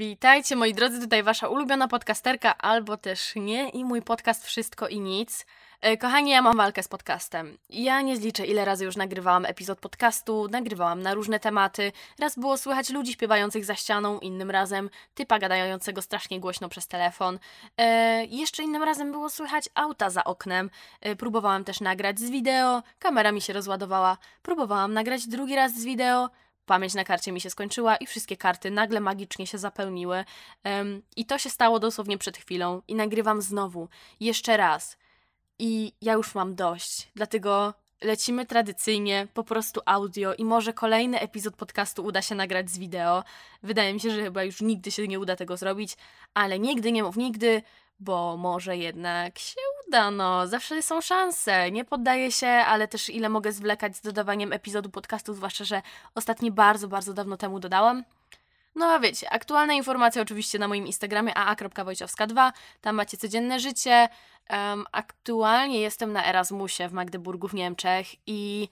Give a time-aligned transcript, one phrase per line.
[0.00, 5.00] Witajcie moi drodzy, tutaj wasza ulubiona podcasterka albo też nie i mój podcast Wszystko i
[5.00, 5.46] Nic.
[5.80, 7.58] E, kochani, ja mam walkę z podcastem.
[7.70, 11.92] Ja nie zliczę ile razy już nagrywałam epizod podcastu, nagrywałam na różne tematy.
[12.18, 17.38] Raz było słychać ludzi śpiewających za ścianą, innym razem typa gadającego strasznie głośno przez telefon.
[17.76, 20.70] E, jeszcze innym razem było słychać auta za oknem.
[21.00, 24.16] E, próbowałam też nagrać z wideo, kamera mi się rozładowała.
[24.42, 26.30] Próbowałam nagrać drugi raz z wideo,
[26.70, 30.24] pamięć na karcie mi się skończyła i wszystkie karty nagle magicznie się zapełniły.
[30.64, 32.82] Um, I to się stało dosłownie przed chwilą.
[32.88, 33.88] I nagrywam znowu,
[34.20, 34.96] jeszcze raz.
[35.58, 37.10] I ja już mam dość.
[37.14, 42.78] Dlatego lecimy tradycyjnie, po prostu audio i może kolejny epizod podcastu uda się nagrać z
[42.78, 43.24] wideo.
[43.62, 45.96] Wydaje mi się, że chyba już nigdy się nie uda tego zrobić,
[46.34, 47.62] ale nigdy nie mów nigdy,
[48.00, 50.46] bo może jednak się uda, no.
[50.46, 51.70] Zawsze są szanse.
[51.70, 55.82] Nie poddaję się, ale też ile mogę zwlekać z dodawaniem epizodu podcastu, zwłaszcza, że
[56.14, 58.04] ostatni bardzo, bardzo dawno temu dodałam.
[58.74, 64.08] No a wiecie, aktualne informacje oczywiście na moim Instagramie aa.wojciowska2, tam macie codzienne życie.
[64.50, 68.68] Um, aktualnie jestem na Erasmusie w Magdeburgu w Niemczech i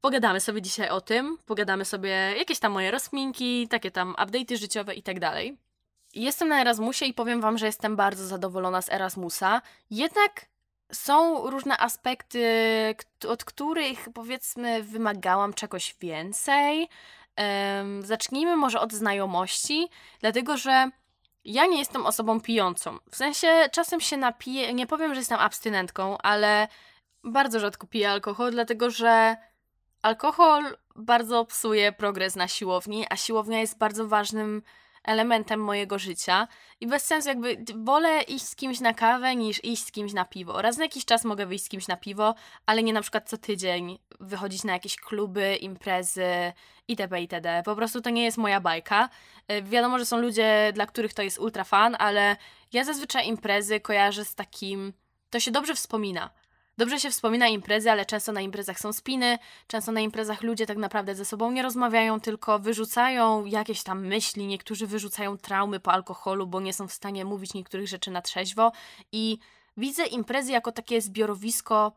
[0.00, 4.94] pogadamy sobie dzisiaj o tym, pogadamy sobie jakieś tam moje rozminki, takie tam update'y życiowe
[4.94, 5.65] i tak dalej.
[6.16, 9.62] Jestem na Erasmusie i powiem Wam, że jestem bardzo zadowolona z Erasmusa.
[9.90, 10.46] Jednak
[10.92, 12.44] są różne aspekty,
[13.28, 16.88] od których powiedzmy wymagałam czegoś więcej.
[18.00, 19.88] Zacznijmy może od znajomości,
[20.20, 20.90] dlatego że
[21.44, 22.98] ja nie jestem osobą pijącą.
[23.10, 26.68] W sensie czasem się napiję, nie powiem, że jestem abstynentką, ale
[27.24, 29.36] bardzo rzadko piję alkohol, dlatego że
[30.02, 34.62] alkohol bardzo psuje progres na siłowni, a siłownia jest bardzo ważnym
[35.06, 36.48] elementem mojego życia
[36.80, 40.24] i bez sensu jakby wolę iść z kimś na kawę niż iść z kimś na
[40.24, 40.62] piwo.
[40.62, 42.34] Raz na jakiś czas mogę wyjść z kimś na piwo,
[42.66, 46.52] ale nie na przykład co tydzień wychodzić na jakieś kluby, imprezy
[46.88, 47.20] itp.
[47.20, 47.62] itd.
[47.64, 49.08] Po prostu to nie jest moja bajka.
[49.52, 52.36] Y, wiadomo, że są ludzie, dla których to jest ultra fan, ale
[52.72, 54.92] ja zazwyczaj imprezy kojarzę z takim...
[55.30, 56.30] To się dobrze wspomina.
[56.78, 60.76] Dobrze się wspomina imprezy, ale często na imprezach są spiny, często na imprezach ludzie tak
[60.76, 66.46] naprawdę ze sobą nie rozmawiają, tylko wyrzucają jakieś tam myśli, niektórzy wyrzucają traumy po alkoholu,
[66.46, 68.72] bo nie są w stanie mówić niektórych rzeczy na trzeźwo
[69.12, 69.38] i
[69.76, 71.92] widzę imprezy jako takie zbiorowisko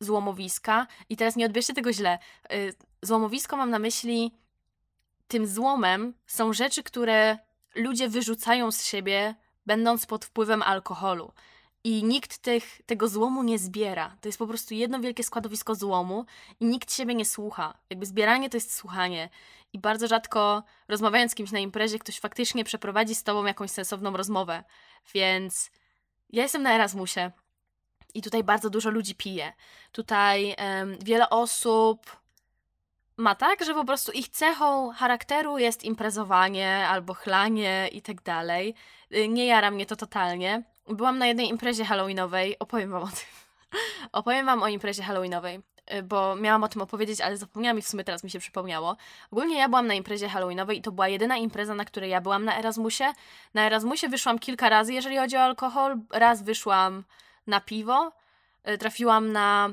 [0.00, 2.18] złomowiska i teraz nie odbierzcie tego źle.
[2.52, 4.32] Y, złomowisko mam na myśli
[5.28, 7.38] tym złomem są rzeczy, które
[7.74, 9.34] ludzie wyrzucają z siebie,
[9.66, 11.32] będąc pod wpływem alkoholu.
[11.84, 14.16] I nikt tych, tego złomu nie zbiera.
[14.20, 16.24] To jest po prostu jedno wielkie składowisko złomu
[16.60, 17.74] i nikt siebie nie słucha.
[17.90, 19.28] Jakby zbieranie to jest słuchanie.
[19.72, 24.16] I bardzo rzadko rozmawiając z kimś na imprezie, ktoś faktycznie przeprowadzi z tobą jakąś sensowną
[24.16, 24.64] rozmowę.
[25.14, 25.70] Więc
[26.30, 27.30] ja jestem na Erasmusie
[28.14, 29.52] i tutaj bardzo dużo ludzi pije.
[29.92, 32.20] Tutaj um, wiele osób
[33.16, 38.74] ma tak, że po prostu ich cechą charakteru jest imprezowanie albo chlanie i tak dalej.
[39.14, 40.62] Y, nie jara mnie to totalnie.
[40.90, 43.26] Byłam na jednej imprezie halloweenowej, opowiem wam o tym.
[44.12, 45.60] opowiem wam o imprezie halloweenowej,
[45.94, 48.96] y, bo miałam o tym opowiedzieć, ale zapomniałam i w sumie teraz mi się przypomniało.
[49.30, 52.44] Ogólnie ja byłam na imprezie halloweenowej i to była jedyna impreza, na której ja byłam
[52.44, 53.04] na Erasmusie.
[53.54, 55.96] Na Erasmusie wyszłam kilka razy, jeżeli chodzi o alkohol.
[56.10, 57.04] Raz wyszłam
[57.46, 58.12] na piwo,
[58.68, 59.70] y, trafiłam na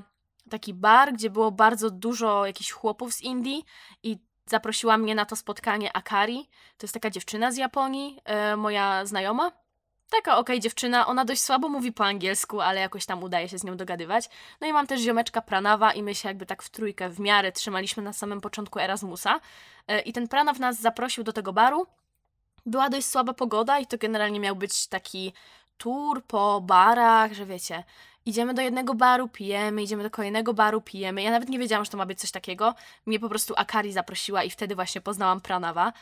[0.49, 3.65] taki bar, gdzie było bardzo dużo jakichś chłopów z Indii
[4.03, 6.49] i zaprosiła mnie na to spotkanie Akari.
[6.77, 8.19] To jest taka dziewczyna z Japonii,
[8.49, 9.51] yy, moja znajoma.
[10.09, 13.57] Taka okej okay, dziewczyna, ona dość słabo mówi po angielsku, ale jakoś tam udaje się
[13.57, 14.29] z nią dogadywać.
[14.61, 17.51] No i mam też ziomeczka Pranawa i my się jakby tak w trójkę w miarę
[17.51, 19.39] trzymaliśmy na samym początku Erasmusa.
[19.87, 21.87] Yy, I ten Pranaw nas zaprosił do tego baru.
[22.65, 25.33] Była dość słaba pogoda i to generalnie miał być taki
[25.77, 27.83] tour po barach, że wiecie,
[28.25, 31.21] idziemy do jednego baru, pijemy, idziemy do kolejnego baru, pijemy.
[31.21, 32.75] Ja nawet nie wiedziałam, że to ma być coś takiego.
[33.05, 35.93] Mnie po prostu Akari zaprosiła i wtedy właśnie poznałam Pranawa.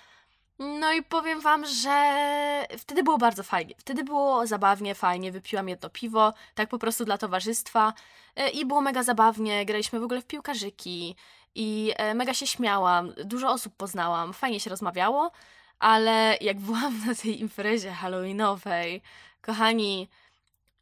[0.60, 3.76] No i powiem wam, że wtedy było bardzo fajnie.
[3.78, 7.94] Wtedy było zabawnie, fajnie, wypiłam jedno piwo, tak po prostu dla towarzystwa.
[8.36, 11.16] E, i było mega zabawnie, graliśmy w ogóle w piłkarzyki.
[11.56, 15.32] I e, mega się śmiałam, dużo osób poznałam, fajnie się rozmawiało,
[15.80, 19.02] ale jak byłam na tej imprezie halloweenowej,
[19.42, 20.10] kochani,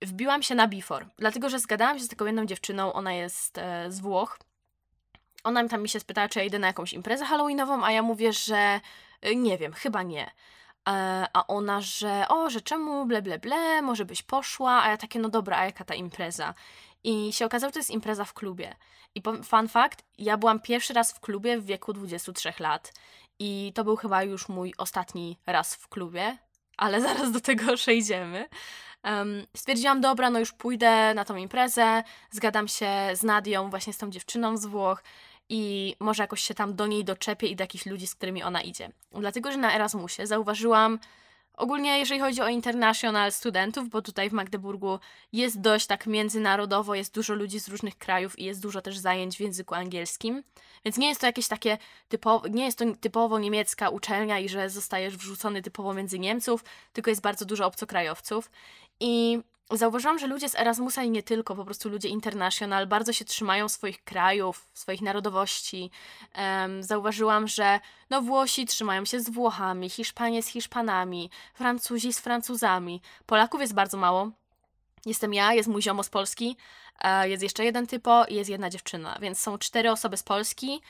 [0.02, 3.92] wbiłam się na Before, dlatego że zgadałam się z taką jedną dziewczyną, ona jest e,
[3.92, 4.40] z Włoch.
[5.44, 8.34] Ona tam mi się spytała, czy ja idę na jakąś imprezę halloweenową, a ja mówię,
[8.34, 8.80] że
[9.36, 10.32] nie wiem, chyba nie.
[10.90, 14.98] E, a ona, że o, że czemu, ble, ble, ble, może byś poszła, a ja
[14.98, 16.54] takie, no dobra, a jaka ta impreza?
[17.04, 18.76] I się okazało, że to jest impreza w klubie.
[19.16, 22.94] I fun fact, ja byłam pierwszy raz w klubie w wieku 23 lat.
[23.40, 26.38] I to był chyba już mój ostatni raz w klubie,
[26.78, 28.50] ale zaraz do tego przejdziemy.
[29.04, 33.98] Um, stwierdziłam, dobra, no już pójdę na tą imprezę, zgadam się z Nadią, właśnie z
[33.98, 35.04] tą dziewczyną z Włoch
[35.50, 38.62] i może jakoś się tam do niej doczepię i do jakichś ludzi, z którymi ona
[38.62, 38.92] idzie.
[39.12, 41.00] Dlatego, że na Erasmusie zauważyłam
[41.58, 45.00] Ogólnie, jeżeli chodzi o international studentów, bo tutaj w Magdeburgu
[45.34, 49.38] jest dość tak międzynarodowo, jest dużo ludzi z różnych krajów i jest dużo też zajęć
[49.38, 50.44] w języku angielskim,
[50.86, 51.78] więc nie jest to jakieś takie
[52.10, 56.64] typowo, nie jest to typowo niemiecka uczelnia i że zostajesz wrzucony typowo między Niemców,
[56.94, 58.52] tylko jest bardzo dużo obcokrajowców.
[59.00, 59.40] I
[59.72, 63.70] zauważyłam, że ludzie z Erasmusa i nie tylko, po prostu ludzie international, bardzo się trzymają
[63.70, 65.92] swoich krajów, swoich narodowości.
[66.36, 67.80] Um, zauważyłam, że
[68.10, 73.02] no Włosi trzymają się z Włochami, Hiszpanie z Hiszpanami, Francuzi z Francuzami.
[73.26, 74.32] Polaków jest bardzo mało.
[75.06, 76.58] Jestem ja, jest mój ziomo z Polski,
[77.02, 80.82] e, jest jeszcze jeden typo i jest jedna dziewczyna, więc są cztery osoby z Polski.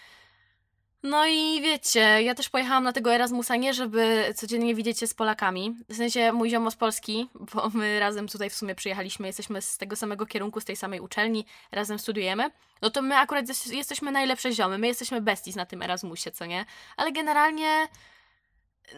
[1.04, 5.14] No i wiecie, ja też pojechałam na tego Erasmusa nie, żeby codziennie widzieć się z
[5.14, 5.76] Polakami.
[5.90, 9.78] W sensie mój ziomo z Polski, bo my razem tutaj w sumie przyjechaliśmy, jesteśmy z
[9.78, 12.52] tego samego kierunku, z tej samej uczelni, razem studiujemy.
[12.82, 16.66] No to my akurat jesteśmy najlepsze ziomy, my jesteśmy besties na tym Erasmusie, co nie?
[16.98, 17.88] Ale generalnie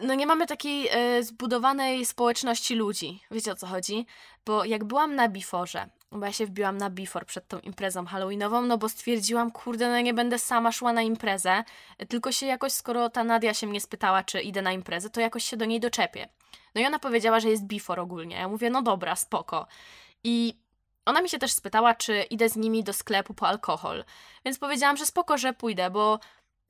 [0.02, 3.20] no nie mamy takiej e, zbudowanej społeczności ludzi.
[3.30, 4.06] Wiecie o co chodzi?
[4.44, 8.62] Bo jak byłam na Biforze, bo ja się wbiłam na Before przed tą imprezą halloweenową,
[8.62, 11.64] no bo stwierdziłam, kurde, no nie będę sama szła na imprezę,
[12.08, 15.44] tylko się jakoś, skoro ta Nadia się mnie spytała, czy idę na imprezę, to jakoś
[15.44, 16.28] się do niej doczepię.
[16.74, 18.36] No i ona powiedziała, że jest Before ogólnie.
[18.36, 19.66] Ja mówię, no dobra, spoko.
[20.24, 20.58] I
[21.06, 24.04] ona mi się też spytała, czy idę z nimi do sklepu po alkohol.
[24.44, 26.20] Więc powiedziałam, że spoko, że pójdę, bo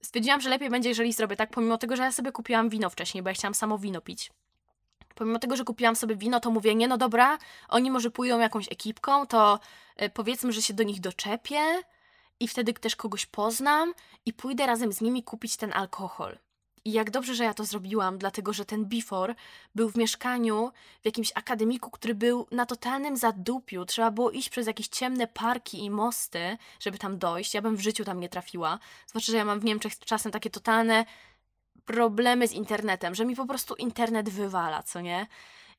[0.02, 3.22] stwierdziłam, że lepiej będzie, jeżeli zrobię tak, pomimo tego, że ja sobie kupiłam wino wcześniej,
[3.22, 4.30] bo ja chciałam samo wino pić.
[5.16, 8.72] Pomimo tego, że kupiłam sobie wino, to mówię, nie no dobra, oni może pójdą jakąś
[8.72, 9.60] ekipką, to
[10.02, 11.60] y, powiedzmy, że się do nich doczepię
[12.40, 13.94] i wtedy też kogoś poznam
[14.26, 16.38] i pójdę razem z nimi kupić ten alkohol.
[16.84, 19.34] I jak dobrze, że ja to zrobiłam, dlatego że ten Before
[19.74, 20.72] był w mieszkaniu
[21.02, 23.84] w jakimś akademiku, który był na totalnym zadupiu.
[23.84, 27.54] Trzeba było iść przez jakieś ciemne parki i mosty, żeby tam dojść.
[27.54, 28.78] Ja bym w życiu tam nie trafiła.
[29.06, 31.04] Zwłaszcza, że ja mam w Niemczech czasem takie totalne
[31.86, 35.26] problemy z internetem, że mi po prostu internet wywala, co nie?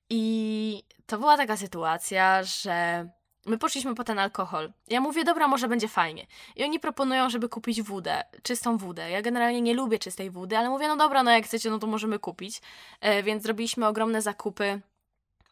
[0.09, 3.07] I to była taka sytuacja, że
[3.45, 4.74] my poszliśmy po ten alkohol.
[4.88, 6.27] Ja mówię, dobra, może będzie fajnie.
[6.56, 9.09] I oni proponują, żeby kupić wódę, czystą wódę.
[9.09, 11.88] Ja generalnie nie lubię czystej wody, ale mówię, no dobra, no jak chcecie, no to
[11.88, 12.62] możemy kupić.
[13.01, 14.81] E, więc zrobiliśmy ogromne zakupy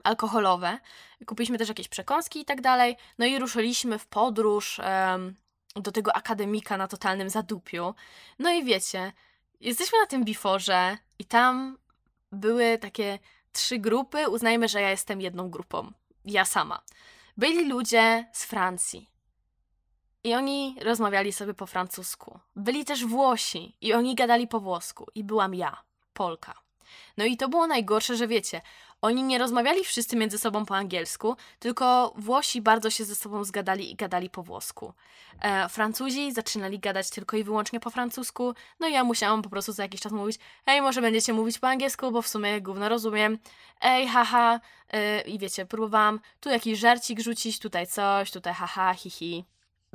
[0.03, 0.79] alkoholowe.
[1.25, 2.97] Kupiliśmy też jakieś przekąski i tak dalej.
[3.17, 4.81] No i ruszyliśmy w podróż
[5.75, 7.95] do tego akademika na totalnym zadupiu.
[8.39, 9.11] No i wiecie,
[9.59, 11.77] Jesteśmy na tym biforze i tam
[12.31, 13.19] były takie
[13.51, 14.29] trzy grupy.
[14.29, 15.91] Uznajmy, że ja jestem jedną grupą.
[16.25, 16.81] Ja sama.
[17.37, 19.09] Byli ludzie z Francji.
[20.23, 22.39] I oni rozmawiali sobie po francusku.
[22.55, 25.07] Byli też Włosi i oni gadali po włosku.
[25.15, 26.64] I byłam ja, Polka.
[27.17, 28.61] No i to było najgorsze, że wiecie,
[29.01, 33.91] oni nie rozmawiali wszyscy między sobą po angielsku, tylko Włosi bardzo się ze sobą zgadali
[33.91, 34.93] i gadali po włosku.
[35.41, 39.71] E, Francuzi zaczynali gadać tylko i wyłącznie po francusku, no i ja musiałam po prostu
[39.71, 43.37] za jakiś czas mówić ej, może będziecie mówić po angielsku, bo w sumie gówno rozumiem.
[43.81, 44.59] Ej, haha.
[44.93, 49.45] E, I wiecie, próbowałam tu jakiś żarcik rzucić, tutaj coś, tutaj haha, hihi.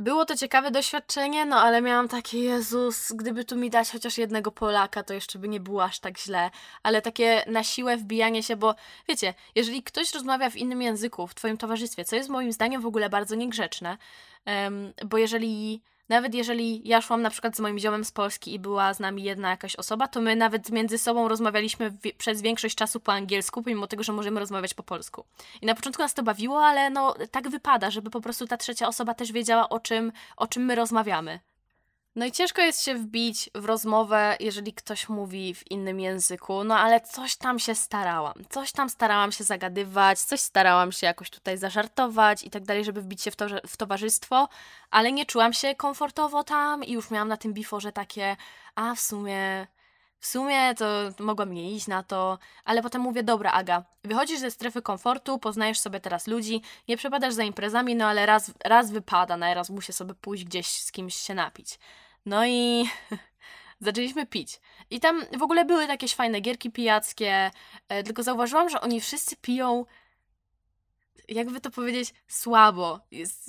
[0.00, 4.52] Było to ciekawe doświadczenie, no ale miałam takie, Jezus, gdyby tu mi dać chociaż jednego
[4.52, 6.50] Polaka, to jeszcze by nie było aż tak źle.
[6.82, 8.75] Ale takie na siłę wbijanie się, bo
[9.08, 12.87] wiecie, jeżeli ktoś rozmawia w innym języku w Twoim towarzystwie, co jest moim zdaniem w
[12.87, 13.99] ogóle bardzo niegrzeczne,
[14.47, 18.58] um, bo jeżeli nawet jeżeli ja szłam na przykład z moim ziomem z Polski i
[18.58, 23.00] była z nami jedna jakaś osoba, to my nawet między sobą rozmawialiśmy przez większość czasu
[23.00, 25.24] po angielsku, pomimo tego, że możemy rozmawiać po polsku.
[25.62, 28.88] I na początku nas to bawiło, ale no tak wypada, żeby po prostu ta trzecia
[28.88, 31.40] osoba też wiedziała o czym, o czym my rozmawiamy.
[32.20, 36.78] No i ciężko jest się wbić w rozmowę, jeżeli ktoś mówi w innym języku, no
[36.78, 38.34] ale coś tam się starałam.
[38.50, 43.02] Coś tam starałam się zagadywać, coś starałam się jakoś tutaj zażartować i tak dalej, żeby
[43.02, 44.48] wbić się w, to, w towarzystwo,
[44.90, 48.36] ale nie czułam się komfortowo tam i już miałam na tym biforze takie,
[48.74, 49.66] a w sumie
[50.18, 50.86] w sumie to
[51.18, 55.78] mogłam nie iść na to, ale potem mówię, dobra Aga, wychodzisz ze strefy komfortu, poznajesz
[55.78, 60.14] sobie teraz ludzi, nie przepadasz za imprezami, no ale raz, raz wypada na Erasmusie sobie
[60.14, 61.78] pójść gdzieś z kimś się napić.
[62.26, 62.84] No i
[63.80, 64.60] zaczęliśmy pić.
[64.90, 67.50] I tam w ogóle były jakieś fajne gierki pijackie,
[67.88, 69.84] e, tylko zauważyłam, że oni wszyscy piją
[71.30, 73.00] jakby to powiedzieć, słabo.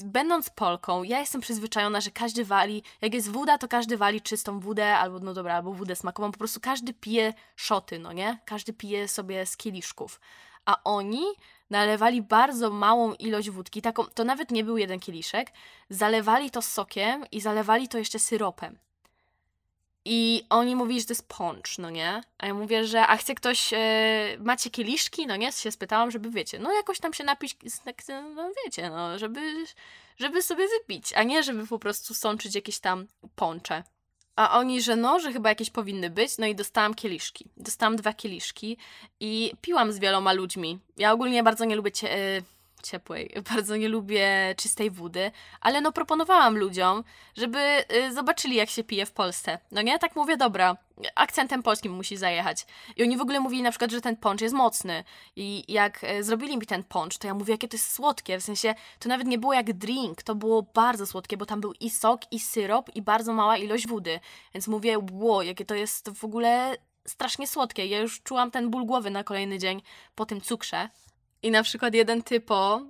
[0.06, 4.60] Będąc Polką, ja jestem przyzwyczajona, że każdy wali, jak jest woda, to każdy wali czystą
[4.60, 8.40] wódę, albo no dobra, albo wódę smakową, po prostu każdy pije szoty, no nie?
[8.46, 10.20] Każdy pije sobie z kieliszków.
[10.66, 11.24] A oni
[11.72, 15.52] nalewali bardzo małą ilość wódki, taką, to nawet nie był jeden kieliszek,
[15.90, 18.78] zalewali to sokiem i zalewali to jeszcze syropem.
[20.06, 22.22] I oni mówili, że to jest poncz, no nie?
[22.38, 25.28] A ja mówię, że a chce ktoś, e, macie kieliszki?
[25.28, 25.52] No nie?
[25.52, 27.58] Się spytałam, żeby wiecie, no jakoś tam się napić,
[28.36, 29.66] no wiecie, no, żeby,
[30.18, 33.84] żeby sobie wypić, a nie żeby po prostu sączyć jakieś tam poncze.
[34.36, 37.46] A oni, że no, że chyba jakieś powinny być, no i dostałam kieliszki.
[37.58, 38.78] Dostałam dwa kieliszki
[39.20, 40.80] i piłam z wieloma ludźmi.
[40.98, 42.44] Ja ogólnie bardzo nie lubię cie- y,
[42.82, 47.04] ciepłej, bardzo nie lubię czystej wody, ale no proponowałam ludziom,
[47.38, 49.60] żeby y, zobaczyli jak się pije w Polsce.
[49.72, 50.78] No nie, tak mówię, dobra,
[51.16, 52.66] akcentem polskim musi zajechać.
[52.98, 55.04] I oni w ogóle mówili na przykład, że ten poncz jest mocny.
[55.36, 58.40] I jak y, zrobili mi ten poncz, to ja mówię, jakie to jest słodkie.
[58.40, 61.74] W sensie, to nawet nie było jak drink, to było bardzo słodkie, bo tam był
[61.80, 64.20] i sok, i syrop, i bardzo mała ilość wody.
[64.54, 67.86] Więc mówię, ło, jakie to jest w ogóle strasznie słodkie.
[67.86, 69.82] Ja już czułam ten ból głowy na kolejny dzień
[70.16, 70.90] po tym cukrze.
[71.44, 72.82] I na przykład jeden typo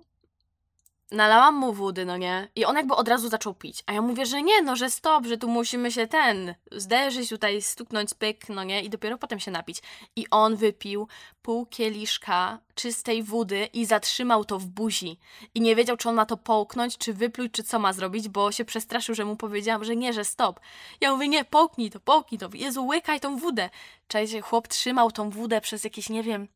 [1.12, 2.48] nalałam mu wody, no nie?
[2.56, 3.84] I on jakby od razu zaczął pić.
[3.86, 7.62] A ja mówię, że nie, no że stop, że tu musimy się ten zderzyć, tutaj
[7.62, 8.82] stuknąć pyk, no nie?
[8.82, 9.82] I dopiero potem się napić.
[10.16, 11.08] I on wypił
[11.42, 15.20] pół kieliszka czystej wody i zatrzymał to w buzi.
[15.56, 18.52] I nie wiedział, czy on ma to połknąć, czy wypluć, czy co ma zrobić, bo
[18.52, 20.60] się przestraszył, że mu powiedziałam, że nie, że stop.
[21.02, 22.50] Ja mówię, nie, połknij to, połknij to.
[22.54, 23.70] Jezu, łykaj tą wódę.
[24.08, 26.48] Czajcie, chłop trzymał tą wódę przez jakieś, nie wiem,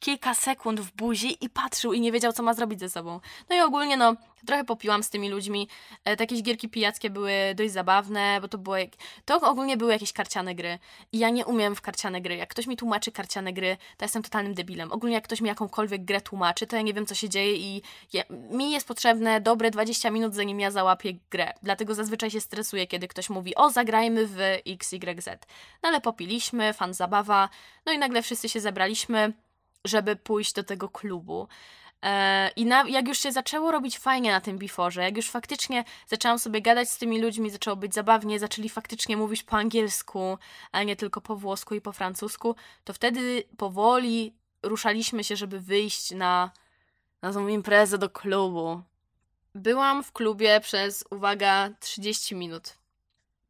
[0.00, 3.20] kilka sekund w buzi i patrzył i nie wiedział, co ma zrobić ze sobą.
[3.50, 4.14] No i ogólnie, no,
[4.46, 5.68] trochę popiłam z tymi ludźmi.
[6.04, 8.76] E, jakieś gierki pijackie były dość zabawne, bo to było.
[8.76, 8.90] Jak...
[9.24, 10.78] To ogólnie były jakieś karciane gry.
[11.12, 12.36] I ja nie umiem w karciane gry.
[12.36, 14.92] Jak ktoś mi tłumaczy karciane gry, to jestem totalnym debilem.
[14.92, 17.82] Ogólnie, jak ktoś mi jakąkolwiek grę tłumaczy, to ja nie wiem, co się dzieje i
[18.50, 21.52] mi jest potrzebne dobre 20 minut, zanim ja załapię grę.
[21.62, 25.28] Dlatego zazwyczaj się stresuję, kiedy ktoś mówi, o, zagrajmy w XYZ.
[25.82, 27.48] No ale popiliśmy, fan zabawa,
[27.86, 29.32] no i nagle wszyscy się zebraliśmy
[29.84, 31.48] żeby pójść do tego klubu.
[32.02, 35.84] E, I na, jak już się zaczęło robić fajnie na tym biforze, jak już faktycznie
[36.06, 40.38] zaczęłam sobie gadać z tymi ludźmi, zaczęło być zabawnie, zaczęli faktycznie mówić po angielsku,
[40.72, 46.10] a nie tylko po włosku i po francusku, to wtedy powoli ruszaliśmy się, żeby wyjść
[46.10, 46.50] na,
[47.22, 48.82] na tą imprezę do klubu.
[49.54, 52.83] Byłam w klubie przez, uwaga, 30 minut.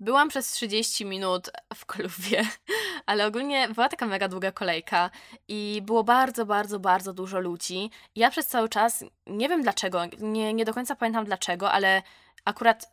[0.01, 2.47] Byłam przez 30 minut w klubie,
[3.07, 5.11] ale ogólnie była taka mega długa kolejka
[5.49, 7.91] i było bardzo, bardzo, bardzo dużo ludzi.
[8.15, 12.03] Ja przez cały czas, nie wiem dlaczego, nie, nie do końca pamiętam dlaczego, ale
[12.45, 12.93] akurat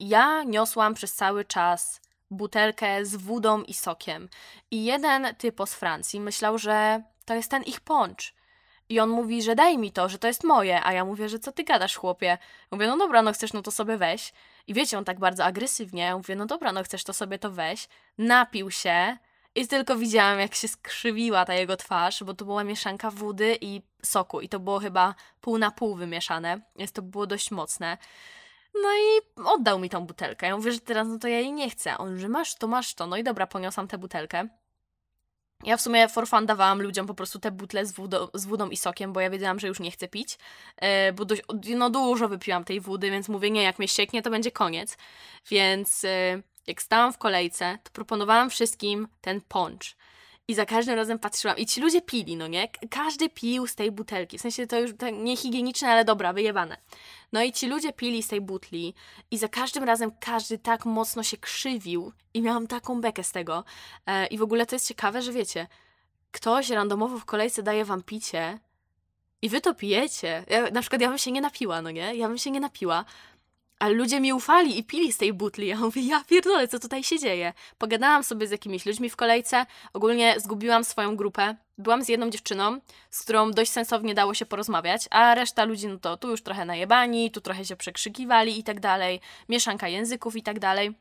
[0.00, 2.00] ja niosłam przez cały czas
[2.30, 4.28] butelkę z wodą i sokiem.
[4.70, 8.34] I jeden typo z Francji myślał, że to jest ten ich poncz.
[8.88, 11.38] I on mówi, że daj mi to, że to jest moje, a ja mówię, że
[11.38, 12.38] co ty gadasz, chłopie?
[12.70, 14.32] Mówię, no dobra, no chcesz, no to sobie weź.
[14.66, 17.50] I wiecie, on tak bardzo agresywnie, ja mówię, no dobra, no chcesz, to sobie to
[17.50, 17.88] weź.
[18.18, 19.16] Napił się
[19.54, 23.82] i tylko widziałam, jak się skrzywiła ta jego twarz, bo to była mieszanka wody i
[24.02, 27.98] soku i to było chyba pół na pół wymieszane, więc to było dość mocne.
[28.82, 30.46] No i oddał mi tą butelkę.
[30.46, 31.98] Ja mówię, że teraz no to ja jej nie chcę.
[31.98, 33.06] On, że masz to, masz to.
[33.06, 34.48] No i dobra, poniosłam tę butelkę.
[35.64, 38.68] Ja w sumie for fun dawałam ludziom po prostu te butle z, wodą, z wodą
[38.68, 40.38] i sokiem, bo ja wiedziałam, że już nie chcę pić,
[40.82, 41.42] yy, bo dość,
[41.76, 44.96] no dużo wypiłam tej wody, więc mówię, nie, jak mnie sieknie, to będzie koniec.
[45.50, 49.96] Więc yy, jak stałam w kolejce, to proponowałam wszystkim ten poncz.
[50.48, 51.56] I za każdym razem patrzyłam.
[51.56, 52.68] I ci ludzie pili, no nie?
[52.90, 54.38] Każdy pił z tej butelki.
[54.38, 56.76] W sensie to już tak niehigieniczne, ale dobra, wyjebane.
[57.32, 58.94] No i ci ludzie pili z tej butli
[59.30, 63.64] i za każdym razem każdy tak mocno się krzywił i miałam taką bekę z tego.
[64.06, 65.66] E, I w ogóle to jest ciekawe, że wiecie,
[66.30, 68.58] ktoś randomowo w kolejce daje wam picie
[69.42, 70.44] i wy to pijecie.
[70.48, 72.14] Ja, na przykład ja bym się nie napiła, no nie?
[72.14, 73.04] Ja bym się nie napiła.
[73.78, 75.66] Ale ludzie mi ufali i pili z tej butli.
[75.66, 77.52] Ja mówię, ja pierdolę, co tutaj się dzieje?
[77.78, 81.56] Pogadałam sobie z jakimiś ludźmi w kolejce, ogólnie zgubiłam swoją grupę.
[81.78, 82.80] Byłam z jedną dziewczyną,
[83.10, 86.64] z którą dość sensownie dało się porozmawiać, a reszta ludzi, no to tu już trochę
[86.64, 90.94] najebani, tu trochę się przekrzykiwali i tak dalej, mieszanka języków i tak dalej.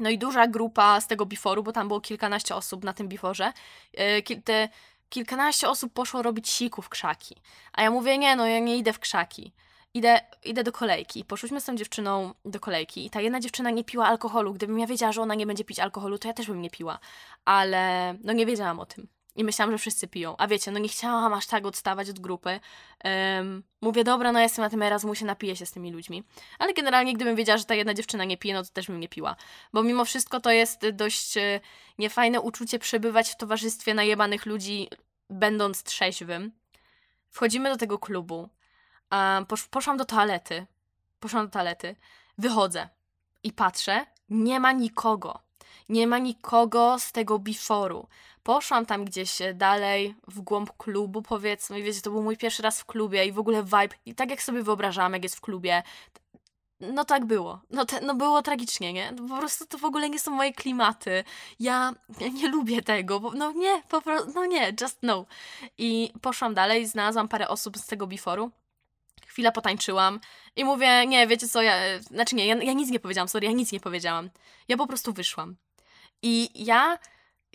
[0.00, 3.52] No i duża grupa z tego biforu, bo tam było kilkanaście osób na tym biforze,
[3.92, 4.68] yy, te
[5.08, 7.36] kilkanaście osób poszło robić siku w krzaki.
[7.72, 9.52] A ja mówię, nie, no ja nie idę w krzaki
[9.94, 11.24] idę, idę do kolejki.
[11.24, 14.54] Poszłyśmy z tą dziewczyną do kolejki i ta jedna dziewczyna nie piła alkoholu.
[14.54, 16.98] Gdybym ja wiedziała, że ona nie będzie pić alkoholu, to ja też bym nie piła.
[17.44, 19.08] Ale no nie wiedziałam o tym.
[19.38, 20.36] I myślałam, że wszyscy piją.
[20.38, 22.60] A wiecie, no nie chciałam aż tak odstawać od grupy.
[23.04, 26.24] Um, mówię, dobra, no ja jestem na tym Erasmusie, napiję się z tymi ludźmi.
[26.58, 29.08] Ale generalnie, gdybym wiedziała, że ta jedna dziewczyna nie pije, no to też bym nie
[29.08, 29.36] piła.
[29.72, 31.60] Bo mimo wszystko to jest dość e,
[31.98, 34.88] niefajne uczucie przebywać w towarzystwie najebanych ludzi,
[35.30, 36.52] będąc trzeźwym.
[37.30, 38.48] Wchodzimy do tego klubu.
[39.12, 40.66] Um, posz, poszłam do toalety.
[41.20, 41.96] Poszłam do toalety.
[42.38, 42.88] Wychodzę
[43.42, 44.06] i patrzę.
[44.30, 45.38] Nie ma nikogo.
[45.88, 48.08] Nie ma nikogo z tego biforu.
[48.42, 51.80] Poszłam tam gdzieś dalej, w głąb klubu, powiedzmy.
[51.80, 53.96] I wiecie, to był mój pierwszy raz w klubie i w ogóle vibe.
[54.06, 55.82] I tak jak sobie wyobrażałam, jak jest w klubie,
[56.80, 57.60] no tak było.
[57.70, 59.12] No, te, no było tragicznie, nie?
[59.12, 61.24] No po prostu to w ogóle nie są moje klimaty.
[61.60, 65.26] Ja, ja nie lubię tego, bo, no nie, po prostu, no nie, just no.
[65.78, 68.50] I poszłam dalej, znalazłam parę osób z tego biforu
[69.38, 70.20] chwilę potańczyłam
[70.56, 73.52] i mówię, nie, wiecie co, ja, znaczy nie, ja, ja nic nie powiedziałam, sorry, ja
[73.52, 74.30] nic nie powiedziałam.
[74.68, 75.56] Ja po prostu wyszłam.
[76.22, 76.98] I ja,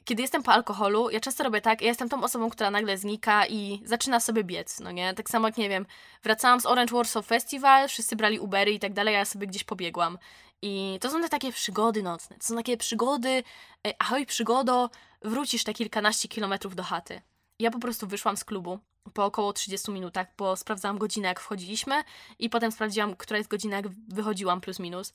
[0.06, 3.48] kiedy jestem po alkoholu, ja często robię tak, ja jestem tą osobą, która nagle znika
[3.48, 5.13] i zaczyna sobie biec, no nie?
[5.13, 5.86] Tak samo jak, nie wiem,
[6.24, 10.18] wracałam z Orange Warsaw Festival, wszyscy brali Ubery i tak dalej, ja sobie gdzieś pobiegłam.
[10.62, 13.44] I to są te takie przygody nocne, to są takie przygody,
[13.88, 14.90] e, ahoj przygodo,
[15.22, 17.22] wrócisz te kilkanaście kilometrów do chaty.
[17.60, 18.80] Ja po prostu wyszłam z klubu
[19.14, 22.04] po około 30 minutach, bo sprawdzałam godzinę, jak wchodziliśmy
[22.40, 25.14] i potem sprawdziłam, która jest godzina, jak wychodziłam plus minus.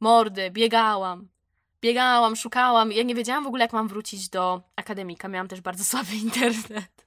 [0.00, 1.28] Mordy, biegałam,
[1.80, 2.92] biegałam, szukałam.
[2.92, 5.28] Ja nie wiedziałam w ogóle, jak mam wrócić do akademika.
[5.28, 7.06] Miałam też bardzo słaby internet.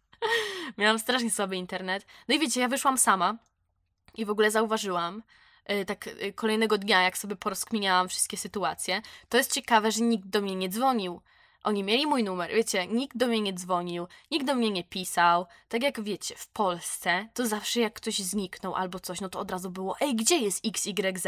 [0.77, 2.05] Miałam strasznie słaby internet.
[2.27, 3.37] No i wiecie, ja wyszłam sama
[4.15, 5.23] i w ogóle zauważyłam,
[5.69, 10.27] yy, tak yy, kolejnego dnia, jak sobie porozkminiałam wszystkie sytuacje, to jest ciekawe, że nikt
[10.27, 11.21] do mnie nie dzwonił.
[11.63, 15.45] Oni mieli mój numer, wiecie, nikt do mnie nie dzwonił, nikt do mnie nie pisał.
[15.69, 19.51] Tak jak wiecie, w Polsce to zawsze jak ktoś zniknął albo coś, no to od
[19.51, 21.27] razu było, ej, gdzie jest XYZ?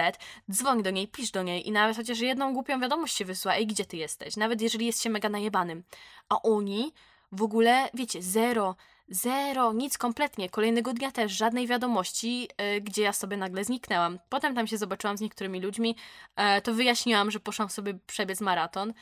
[0.51, 3.67] Dzwoń do niej, pisz do niej i nawet chociaż jedną głupią wiadomość się wysła, ej,
[3.67, 4.37] gdzie ty jesteś?
[4.37, 5.83] Nawet jeżeli jest się mega najebanym.
[6.29, 6.93] A oni
[7.31, 8.75] w ogóle, wiecie, zero,
[9.09, 10.49] Zero, nic kompletnie.
[10.49, 14.19] Kolejnego dnia też żadnej wiadomości, yy, gdzie ja sobie nagle zniknęłam.
[14.29, 15.95] Potem tam się zobaczyłam z niektórymi ludźmi,
[16.37, 18.93] yy, to wyjaśniłam, że poszłam sobie przebiec maraton.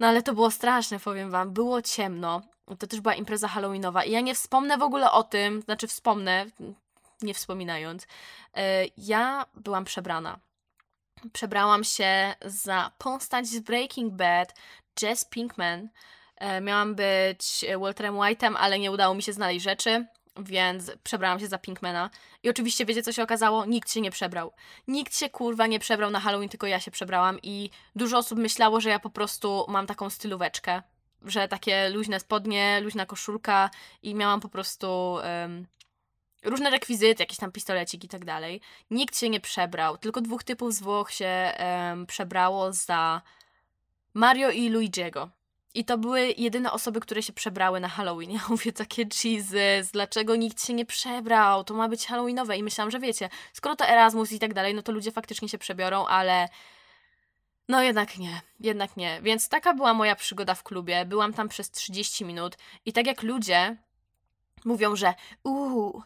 [0.00, 1.52] No ale to było straszne, powiem wam.
[1.52, 2.42] Było ciemno.
[2.78, 6.46] To też była impreza halloweenowa i ja nie wspomnę w ogóle o tym, znaczy wspomnę,
[7.22, 8.06] nie wspominając.
[8.54, 10.38] E, ja byłam przebrana.
[11.32, 14.54] Przebrałam się za postać z Breaking Bad,
[15.02, 15.88] Jess Pinkman.
[16.36, 20.06] E, miałam być Walterem White'em, ale nie udało mi się znaleźć rzeczy
[20.38, 22.10] więc przebrałam się za Pinkmana.
[22.42, 23.64] I oczywiście wiecie, co się okazało?
[23.64, 24.52] Nikt się nie przebrał.
[24.88, 27.38] Nikt się kurwa nie przebrał na Halloween, tylko ja się przebrałam.
[27.42, 30.82] I dużo osób myślało, że ja po prostu mam taką stylóweczkę.
[31.24, 33.70] Że takie luźne spodnie, luźna koszulka
[34.02, 35.66] i miałam po prostu um,
[36.44, 38.60] różne rekwizyty, jakieś tam pistolecik i tak dalej.
[38.90, 39.98] Nikt się nie przebrał.
[39.98, 43.22] Tylko dwóch typów z Włoch się um, przebrało za
[44.14, 45.30] Mario i Luigiego.
[45.74, 48.30] I to były jedyne osoby, które się przebrały na Halloween.
[48.36, 51.64] Ja mówię takie Jesus, dlaczego nikt się nie przebrał?
[51.64, 52.56] To ma być Halloweenowe.
[52.56, 55.58] I myślałam, że wiecie, skoro to Erasmus i tak dalej, no to ludzie faktycznie się
[55.58, 56.48] przebiorą, ale
[57.68, 59.20] no jednak nie, jednak nie.
[59.22, 61.04] Więc taka była moja przygoda w klubie.
[61.04, 63.76] Byłam tam przez 30 minut i tak jak ludzie
[64.64, 65.14] mówią, że
[65.44, 66.02] uuu,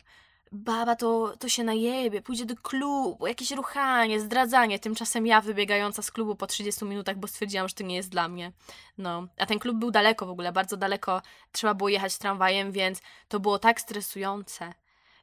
[0.53, 4.79] baba to, to się najebie, pójdzie do klubu, jakieś ruchanie, zdradzanie.
[4.79, 8.29] Tymczasem ja wybiegająca z klubu po 30 minutach, bo stwierdziłam, że to nie jest dla
[8.29, 8.53] mnie.
[8.99, 11.23] No, a ten klub był daleko w ogóle, bardzo daleko.
[11.53, 14.73] Trzeba było jechać tramwajem, więc to było tak stresujące.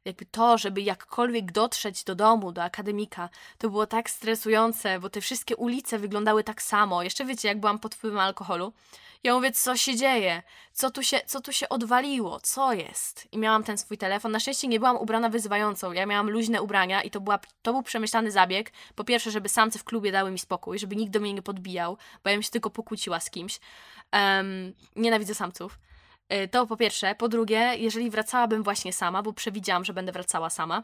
[0.08, 5.22] Jakby to, żeby jakkolwiek dotrzeć do domu, do akademika, to było tak stresujące, bo te
[5.22, 7.04] wszystkie ulice wyglądały tak samo.
[7.04, 8.74] Jeszcze wiecie, jak byłam pod wpływem alkoholu,
[9.24, 10.44] ja mówię, co się dzieje?
[10.74, 12.40] Co tu się, co tu się odwaliło?
[12.40, 13.28] Co jest?
[13.32, 14.32] I miałam ten swój telefon.
[14.32, 15.92] Na szczęście nie byłam ubrana wyzywającą.
[15.92, 18.72] Ja miałam luźne ubrania i to, była, to był przemyślany zabieg.
[18.96, 21.98] Po pierwsze, żeby samce w klubie dały mi spokój, żeby nikt do mnie nie podbijał,
[22.24, 23.60] bo ja bym się tylko pokłóciła z kimś.
[24.14, 25.80] Um, nienawidzę samców.
[26.34, 27.16] Y, to po pierwsze.
[27.16, 30.84] Po drugie, jeżeli wracałabym właśnie sama, bo przewidziałam, że będę wracała sama,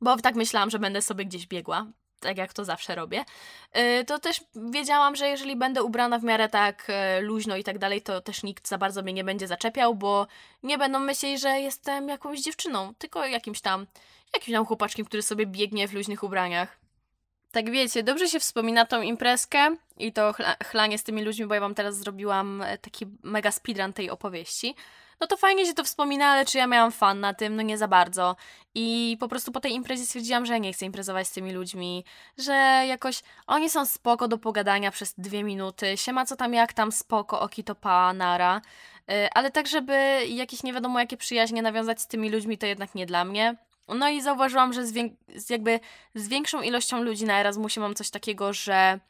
[0.00, 1.86] bo tak myślałam, że będę sobie gdzieś biegła,
[2.20, 3.24] tak jak to zawsze robię,
[4.00, 7.78] y, to też wiedziałam, że jeżeli będę ubrana w miarę tak y, luźno i tak
[7.78, 10.26] dalej, to też nikt za bardzo mnie nie będzie zaczepiał, bo
[10.62, 13.86] nie będą myśleć, że jestem jakąś dziewczyną, tylko jakimś tam,
[14.34, 16.85] jakimś tam chłopaczkiem, który sobie biegnie w luźnych ubraniach.
[17.56, 21.60] Tak wiecie, dobrze się wspomina tą imprezkę i to chlanie z tymi ludźmi, bo ja
[21.60, 24.74] wam teraz zrobiłam e, taki mega speedrun tej opowieści
[25.20, 27.56] no to fajnie się to wspomina, ale czy ja miałam fan na tym?
[27.56, 28.36] No nie za bardzo.
[28.74, 32.04] I po prostu po tej imprezie stwierdziłam, że ja nie chcę imprezować z tymi ludźmi,
[32.38, 32.52] że
[32.88, 37.40] jakoś oni są spoko do pogadania przez dwie minuty, siema co tam jak tam spoko,
[37.40, 38.60] oki to pa, nara.
[39.10, 42.94] Y, ale tak, żeby jakieś nie wiadomo jakie przyjaźnie nawiązać z tymi ludźmi, to jednak
[42.94, 43.56] nie dla mnie.
[43.88, 45.80] No i zauważyłam, że z, jakby
[46.14, 49.00] z większą ilością ludzi na Erasmusie mam coś takiego, że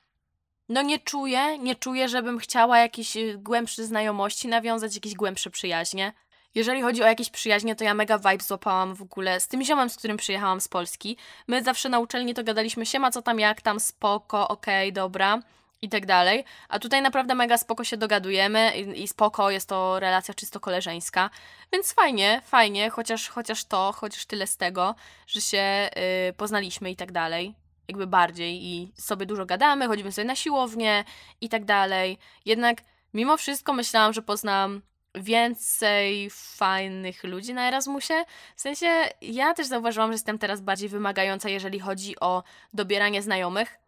[0.69, 6.13] no nie czuję, nie czuję, żebym chciała jakieś y, głębsze znajomości nawiązać, jakieś głębsze przyjaźnie.
[6.55, 9.91] Jeżeli chodzi o jakieś przyjaźnie, to ja mega vibe złapałam w ogóle z tym ziomem,
[9.91, 11.17] z którym przyjechałam z Polski.
[11.49, 15.43] My zawsze na uczelni to gadaliśmy siema, co tam, jak tam, spoko, okej, okay, dobra
[15.83, 16.45] i tak dalej.
[16.69, 21.31] A tutaj naprawdę mega spoko się dogadujemy i, i, spoko, jest to relacja czysto koleżeńska.
[21.73, 24.95] Więc fajnie, fajnie, chociaż, chociaż to, chociaż tyle z tego,
[25.27, 25.91] że się
[26.27, 27.55] yy, poznaliśmy i tak dalej
[27.89, 31.05] jakby bardziej i sobie dużo gadamy, chodzimy sobie na siłownię
[31.41, 32.19] i tak dalej.
[32.45, 32.79] Jednak
[33.15, 34.83] mimo wszystko myślałam, że poznam
[35.15, 38.25] więcej fajnych ludzi na Erasmusie.
[38.57, 38.87] W sensie
[39.21, 43.79] ja też zauważyłam, że jestem teraz bardziej wymagająca, jeżeli chodzi o dobieranie znajomych.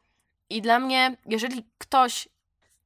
[0.51, 2.29] I dla mnie, jeżeli ktoś.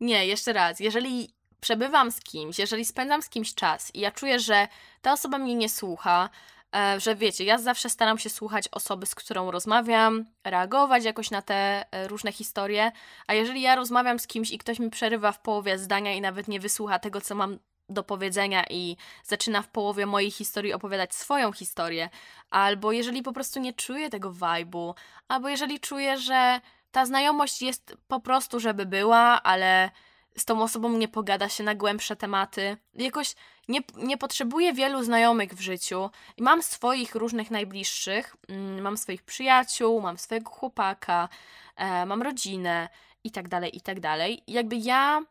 [0.01, 4.41] Nie, jeszcze raz, jeżeli przebywam z kimś, jeżeli spędzam z kimś czas i ja czuję,
[4.41, 4.69] że
[5.03, 6.31] ta osoba mnie nie słucha,
[6.77, 11.43] e, że wiecie, ja zawsze staram się słuchać osoby, z którą rozmawiam, reagować jakoś na
[11.43, 12.93] te e, różne historie,
[13.27, 16.49] a jeżeli ja rozmawiam z kimś i ktoś mi przerywa w połowie zdania i nawet
[16.49, 21.53] nie wysłucha tego, co mam do powiedzenia i zaczyna w połowie mojej historii opowiadać swoją
[21.53, 22.09] historię,
[22.51, 24.95] albo jeżeli po prostu nie czuję tego vibe'u,
[25.29, 26.61] albo jeżeli czuję, że
[26.93, 29.91] ta znajomość jest po prostu, żeby była, ale
[30.37, 32.77] z tą osobą nie pogada się na głębsze tematy.
[32.95, 33.35] Jakoś
[33.69, 36.11] nie, nie potrzebuję wielu znajomych w życiu.
[36.39, 41.29] Mam swoich różnych najbliższych, mm, mam swoich przyjaciół, mam swojego chłopaka,
[41.77, 42.89] e, mam rodzinę
[43.25, 44.43] i tak dalej, i tak dalej.
[44.47, 45.23] jakby ja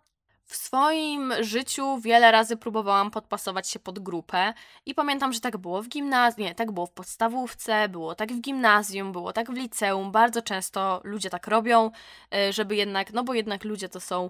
[0.45, 4.53] w swoim życiu wiele razy próbowałam podpasować się pod grupę
[4.85, 8.41] i pamiętam, że tak było w gimnazjum, nie, tak było w podstawówce, było tak w
[8.41, 10.11] gimnazjum, było tak w liceum.
[10.11, 11.91] Bardzo często ludzie tak robią,
[12.33, 14.29] e, żeby jednak, no bo jednak ludzie to są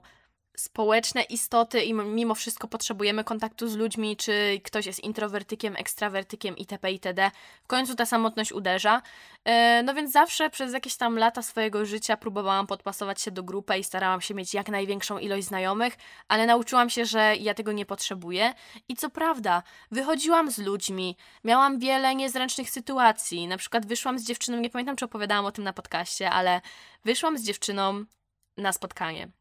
[0.58, 6.92] społeczne istoty i mimo wszystko potrzebujemy kontaktu z ludźmi, czy ktoś jest introwertykiem, ekstrawertykiem itp.
[6.92, 7.32] itd.
[7.64, 9.02] W końcu ta samotność uderza.
[9.46, 13.78] E, no więc zawsze przez jakieś tam lata swojego życia próbowałam podpasować się do grupy
[13.78, 17.86] i starałam się mieć jak największą ilość znajomych, ale nauczyłam się, że ja tego nie
[17.86, 18.54] potrzebuję.
[18.90, 23.48] I co prawda, wychodziłam z ludźmi, miałam wiele niezręcznych sytuacji.
[23.48, 26.62] Na przykład wyszłam z dziewczyną, nie pamiętam czy opowiadałam o tym na podcaście, ale
[27.06, 28.06] wyszłam z dziewczyną
[28.58, 29.40] na spotkanie.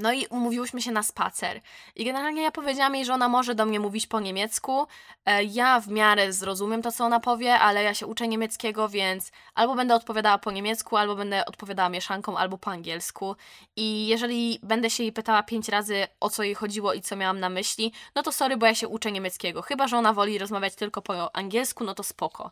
[0.00, 1.60] No i umówiłyśmy się na spacer.
[1.96, 4.86] I generalnie ja powiedziałam jej, że ona może do mnie mówić po niemiecku.
[5.26, 9.32] E, ja w miarę zrozumiem to, co ona powie, ale ja się uczę niemieckiego, więc
[9.54, 13.36] albo będę odpowiadała po niemiecku, albo będę odpowiadała mieszanką, albo po angielsku.
[13.76, 17.40] I jeżeli będę się jej pytała pięć razy, o co jej chodziło i co miałam
[17.40, 19.62] na myśli, no to sorry, bo ja się uczę niemieckiego.
[19.62, 22.50] Chyba, że ona woli rozmawiać tylko po angielsku, no to spoko.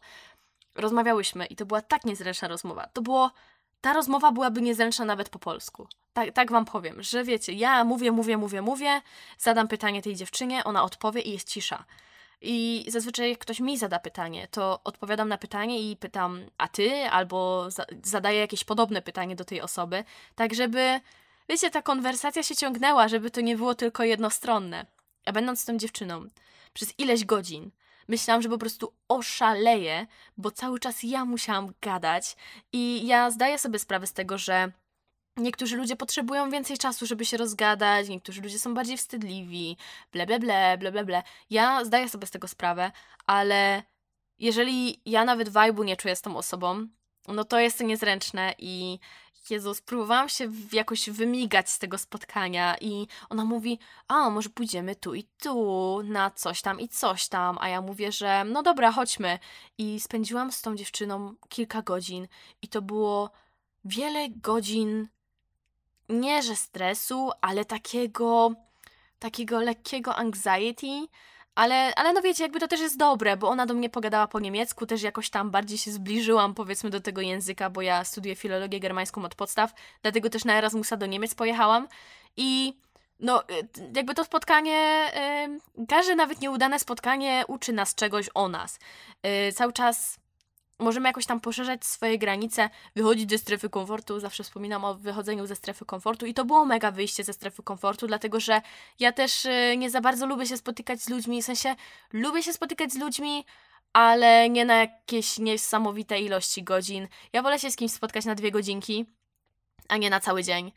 [0.75, 2.87] Rozmawiałyśmy i to była tak niezręczna rozmowa.
[2.93, 3.31] To było
[3.81, 5.89] ta rozmowa byłaby niezręczna nawet po polsku.
[6.17, 9.01] Tak, tak wam powiem, że wiecie, ja mówię, mówię, mówię, mówię,
[9.39, 11.85] zadam pytanie tej dziewczynie, ona odpowie i jest cisza.
[12.41, 17.11] I zazwyczaj jak ktoś mi zada pytanie, to odpowiadam na pytanie i pytam, a ty?
[17.11, 21.01] Albo za zadaję jakieś podobne pytanie do tej osoby, tak żeby,
[21.49, 24.87] wiecie, ta konwersacja się ciągnęła, żeby to nie było tylko jednostronne.
[25.27, 26.29] A będąc tą dziewczyną
[26.73, 27.71] przez ileś godzin,
[28.09, 32.37] myślałam, że po prostu oszaleję, bo cały czas ja musiałam gadać
[32.73, 34.73] i ja zdaję sobie sprawę z tego, że
[35.37, 39.77] Niektórzy ludzie potrzebują więcej czasu, żeby się rozgadać, niektórzy ludzie są bardziej wstydliwi,
[40.13, 41.23] ble, ble, ble, ble, ble.
[41.51, 42.93] Ja zdaję sobie z tego sprawę,
[43.27, 43.83] ale
[44.39, 46.87] jeżeli ja nawet vibe'u nie czuję z tą osobą,
[47.29, 48.99] no to jest to niezręczne i
[49.51, 55.15] Jezus, próbowałam się jakoś wymigać z tego spotkania i ona mówi, a może pójdziemy tu
[55.15, 59.39] i tu, na coś tam i coś tam, a ja mówię, że no dobra, chodźmy.
[59.79, 62.29] I spędziłam z tą dziewczyną kilka godzin
[62.63, 63.31] i to było
[63.85, 65.09] wiele godzin,
[66.09, 68.53] nie że stresu, ale takiego,
[69.19, 71.07] takiego lekkiego anxiety,
[71.55, 74.41] ale, ale no wiecie, jakby to też jest dobre, bo ona do mnie pogadała po
[74.41, 78.81] niemiecku, też jakoś tam bardziej się zbliżyłam powiedzmy do tego języka, bo ja studiuję filologię
[78.81, 81.89] germańską od podstaw, dlatego też na Erasmusa do Niemiec pojechałam
[82.37, 82.79] i
[83.21, 85.11] no y, jakby to spotkanie,
[85.77, 88.79] yy, każde nawet nieudane spotkanie uczy nas czegoś o nas.
[89.23, 90.19] Yy, cały czas
[90.79, 94.21] możemy jakoś tam poszerzać swoje granice, wychodzić ze strefy komfortu.
[94.21, 98.07] Zawsze wspominam o wychodzeniu ze strefy komfortu i to było mega wyjście ze strefy komfortu,
[98.07, 98.63] dlatego że
[99.01, 101.77] ja też y, nie za bardzo lubię się spotykać z ludźmi, w sensie
[102.13, 103.45] lubię się spotykać z ludźmi,
[103.93, 107.09] ale nie na jakieś niesamowite ilości godzin.
[107.33, 109.07] Ja wolę się z kimś spotkać na dwie godzinki,
[109.89, 110.73] a nie na cały dzień.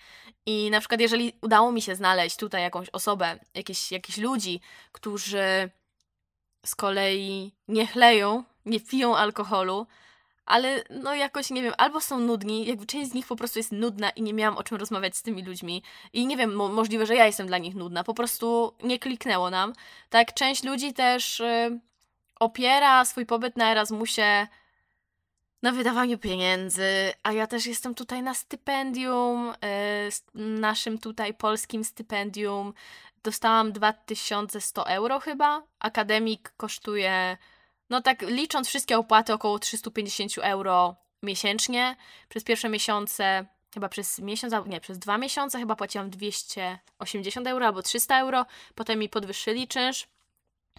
[0.46, 5.70] I na przykład, jeżeli udało mi się znaleźć tutaj jakąś osobę, jakieś, jakichś ludzi, którzy
[6.70, 9.88] z kolei nie chleją nie piją alkoholu,
[10.46, 13.72] ale no jakoś nie wiem, albo są nudni, jakby część z nich po prostu jest
[13.72, 15.84] nudna i nie miałam o czym rozmawiać z tymi ludźmi.
[16.14, 19.50] I nie wiem, mo możliwe, że ja jestem dla nich nudna, po prostu nie kliknęło
[19.50, 19.74] nam.
[20.10, 21.80] Tak, część ludzi też y,
[22.40, 24.48] opiera swój pobyt na Erasmusie
[25.62, 32.74] na wydawaniu pieniędzy, a ja też jestem tutaj na stypendium, y, naszym tutaj polskim stypendium.
[33.24, 35.64] Dostałam 2100 euro chyba.
[35.80, 37.38] Akademik kosztuje
[37.90, 41.96] no tak licząc wszystkie opłaty około 350 euro miesięcznie.
[42.30, 47.82] Przez pierwsze miesiące, chyba przez miesiąc, nie, przez dwa miesiące chyba płaciłam 280 euro albo
[47.82, 48.46] 300 euro.
[48.76, 50.08] Potem mi podwyższyli czynsz.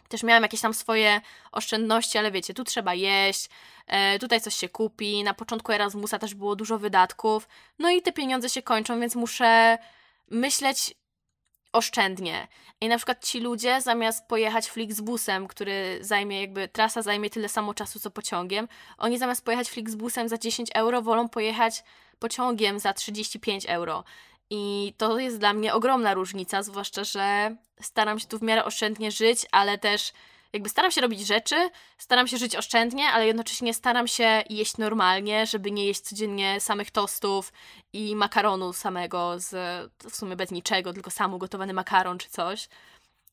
[0.09, 1.21] Też miałam jakieś tam swoje
[1.53, 3.49] oszczędności, ale wiecie, tu trzeba jeść,
[3.87, 5.25] e, tutaj coś się kupi.
[5.25, 7.49] Na początku Erasmusa też było dużo wydatków.
[7.79, 9.79] No i te pieniądze się kończą, więc muszę
[10.31, 10.95] myśleć
[11.73, 12.49] oszczędnie.
[12.81, 17.75] I na przykład ci ludzie zamiast pojechać Flixbusem, który zajmie jakby, trasa zajmie tyle samo
[17.75, 21.85] czasu co pociągiem, oni zamiast pojechać Flixbusem za 10 euro wolą pojechać
[22.19, 24.05] pociągiem za 35 euro.
[24.51, 29.11] I to jest dla mnie ogromna różnica, zwłaszcza, że staram się tu w miarę oszczędnie
[29.11, 30.13] żyć, ale też
[30.53, 35.47] jakby staram się robić rzeczy, staram się żyć oszczędnie, ale jednocześnie staram się jeść normalnie,
[35.47, 37.53] żeby nie jeść codziennie samych tostów
[37.93, 39.51] i makaronu samego, z,
[40.11, 42.69] w sumie bez niczego, tylko sam ugotowany makaron czy coś.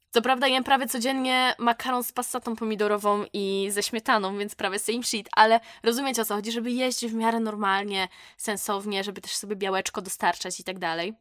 [0.10, 5.03] Co prawda jem prawie codziennie makaron z passatą pomidorową i ze śmietaną, więc prawie same
[5.03, 9.56] shit, ale rozumiecie o co chodzi, żeby jeść w miarę normalnie, sensownie, żeby też sobie
[9.56, 11.13] białeczko dostarczać i tak dalej.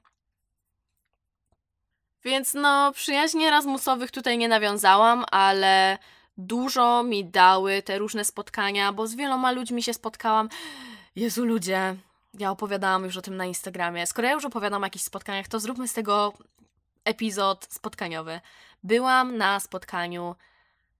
[2.24, 5.98] Więc no, przyjaźni Erasmusowych tutaj nie nawiązałam, ale
[6.38, 10.48] dużo mi dały te różne spotkania, bo z wieloma ludźmi się spotkałam.
[11.16, 11.96] Jezu, ludzie,
[12.38, 14.06] ja opowiadałam już o tym na Instagramie.
[14.06, 16.32] Skoro ja już opowiadam o jakichś spotkaniach, to zróbmy z tego
[17.04, 18.40] epizod spotkaniowy.
[18.82, 20.34] Byłam na spotkaniu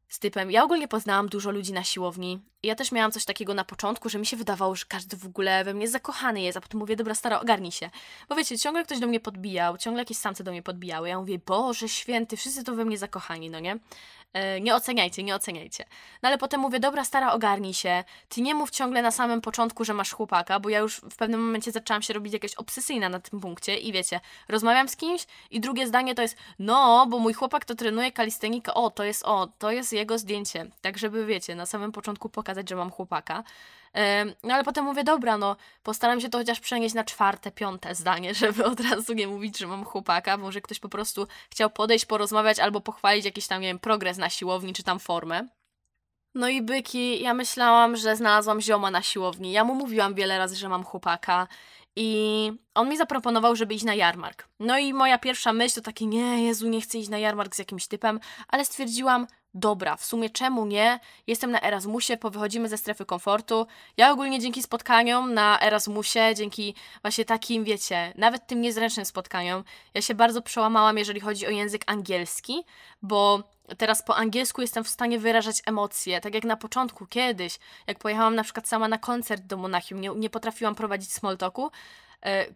[0.08, 0.50] z typem.
[0.50, 2.40] Ja ogólnie poznałam dużo ludzi na siłowni.
[2.62, 5.64] Ja też miałam coś takiego na początku, że mi się wydawało, że każdy w ogóle
[5.64, 7.90] we mnie zakochany jest, a potem mówię, dobra, stara, ogarnij się.
[8.28, 11.08] Bo wiecie, ciągle ktoś do mnie podbijał, ciągle jakieś samce do mnie podbijały.
[11.08, 13.78] Ja mówię, Boże święty, wszyscy to we mnie zakochani, no nie?
[14.36, 15.84] E, nie oceniajcie, nie oceniajcie.
[16.22, 18.04] No ale potem mówię, dobra, stara, ogarnij się.
[18.28, 21.46] Ty nie mów ciągle na samym początku, że masz chłopaka, bo ja już w pewnym
[21.46, 25.60] momencie zaczęłam się robić jakaś obsesyjna na tym punkcie i wiecie, rozmawiam z kimś i
[25.60, 29.48] drugie zdanie to jest, no, bo mój chłopak to trenuje kalistenikę, o, to jest, o,
[29.58, 30.70] to jest jego zdjęcie.
[30.80, 33.44] Tak, żeby wiecie, na samym początku pokazać, że mam chłopaka.
[34.42, 38.34] No ale potem mówię, dobra, no postaram się to chociaż przenieść na czwarte, piąte zdanie,
[38.40, 40.36] żeby od razu nie mówić, że mam chłopaka.
[40.36, 44.30] Może ktoś po prostu chciał podejść, porozmawiać albo pochwalić jakiś tam, nie wiem, progres na
[44.30, 45.48] siłowni czy tam formę.
[46.34, 49.52] No i byki, ja myślałam, że znalazłam zioma na siłowni.
[49.52, 51.48] Ja mu mówiłam wiele razy, że mam chłopaka.
[51.96, 54.48] I on mi zaproponował, żeby iść na jarmark.
[54.60, 57.58] No i moja pierwsza myśl to takie, nie, Jezu, nie chcę iść na jarmark z
[57.58, 61.00] jakimś typem, ale stwierdziłam, dobra, w sumie czemu nie?
[61.26, 63.66] Jestem na Erasmusie, powychodzimy ze strefy komfortu.
[63.96, 69.64] Ja ogólnie dzięki spotkaniom na Erasmusie, dzięki właśnie takim, wiecie, nawet tym niezręcznym spotkaniom,
[69.94, 72.64] ja się bardzo przełamałam, jeżeli chodzi o język angielski,
[73.02, 73.42] bo
[73.78, 78.34] teraz po angielsku jestem w stanie wyrażać emocje, tak jak na początku, kiedyś, jak pojechałam
[78.34, 81.70] na przykład sama na koncert do Monachium, nie, nie potrafiłam prowadzić small talku,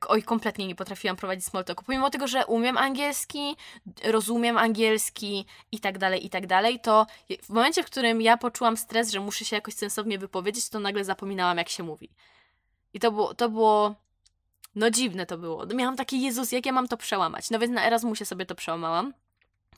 [0.08, 1.84] oj, kompletnie nie potrafiłam prowadzić small talku.
[1.84, 3.56] Pomimo tego, że umiem angielski,
[4.04, 7.06] rozumiem angielski i tak dalej, i tak dalej, to
[7.42, 11.04] w momencie, w którym ja poczułam stres, że muszę się jakoś sensownie wypowiedzieć, to nagle
[11.04, 12.10] zapominałam, jak się mówi.
[12.94, 13.94] I to było, to było
[14.74, 15.66] no dziwne to było.
[15.66, 17.50] Miałam taki, Jezus, jak ja mam to przełamać?
[17.50, 19.14] No więc na Erasmusie sobie to przełamałam.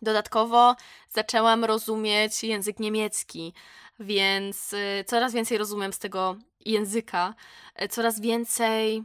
[0.02, 0.76] Dodatkowo
[1.10, 3.54] zaczęłam rozumieć język niemiecki,
[4.00, 7.34] więc y, coraz więcej rozumiem z tego języka,
[7.82, 9.04] y, coraz więcej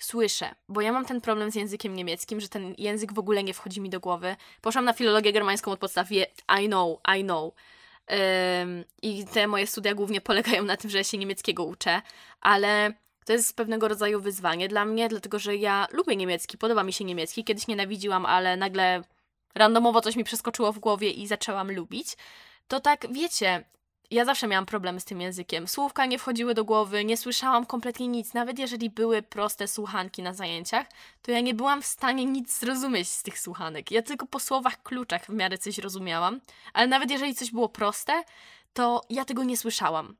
[0.00, 3.54] słyszę, bo ja mam ten problem z językiem niemieckim, że ten język w ogóle nie
[3.54, 4.36] wchodzi mi do głowy.
[4.60, 6.26] Poszłam na filologię germańską od podstawie,
[6.60, 7.54] I know, I know.
[8.10, 12.02] Um, I te moje studia głównie polegają na tym, że ja się niemieckiego uczę,
[12.40, 12.92] ale
[13.24, 17.04] to jest pewnego rodzaju wyzwanie dla mnie, dlatego że ja lubię niemiecki, podoba mi się
[17.04, 17.44] niemiecki.
[17.44, 19.02] Kiedyś nienawidziłam, ale nagle
[19.54, 22.16] randomowo coś mi przeskoczyło w głowie i zaczęłam lubić.
[22.68, 23.64] To tak, wiecie,
[24.10, 25.68] ja zawsze miałam problemy z tym językiem.
[25.68, 28.34] Słówka nie wchodziły do głowy, nie słyszałam kompletnie nic.
[28.34, 30.86] Nawet jeżeli były proste słuchanki na zajęciach,
[31.22, 33.90] to ja nie byłam w stanie nic zrozumieć z tych słuchanek.
[33.90, 36.40] Ja tylko po słowach kluczach w miarę coś rozumiałam,
[36.72, 38.22] ale nawet jeżeli coś było proste,
[38.72, 40.16] to ja tego nie słyszałam.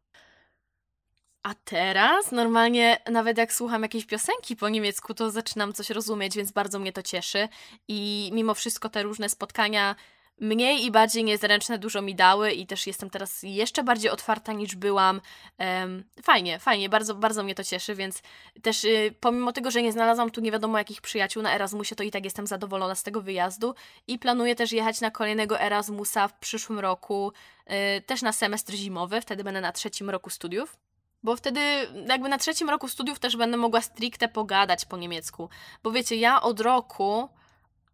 [1.42, 6.52] A teraz normalnie nawet jak słucham jakiejś piosenki po niemiecku, to zaczynam coś rozumieć, więc
[6.52, 7.48] bardzo mnie to cieszy.
[7.88, 9.96] I mimo wszystko te różne spotkania
[10.40, 14.76] mniej i bardziej niezręczne dużo mi dały i też jestem teraz jeszcze bardziej otwarta niż
[14.76, 15.20] byłam.
[16.22, 18.22] Fajnie, fajnie, bardzo, bardzo mnie to cieszy, więc
[18.62, 22.02] też y, pomimo tego, że nie znalazłam tu nie wiadomo jakich przyjaciół na Erasmusie, to
[22.02, 23.74] i tak jestem zadowolona z tego wyjazdu
[24.06, 27.32] i planuję też jechać na kolejnego Erasmusa w przyszłym roku,
[27.98, 30.76] y, też na semestr zimowy, wtedy będę na trzecim roku studiów.
[31.22, 31.60] Bo wtedy,
[32.08, 35.48] jakby na trzecim roku studiów, też będę mogła stricte pogadać po niemiecku.
[35.82, 37.28] Bo wiecie, ja od roku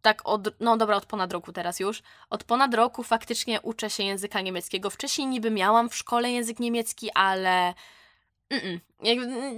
[0.02, 4.02] tak od, no dobra, od ponad roku teraz już, od ponad roku faktycznie uczę się
[4.02, 4.90] języka niemieckiego.
[4.90, 7.74] Wcześniej niby miałam w szkole język niemiecki, ale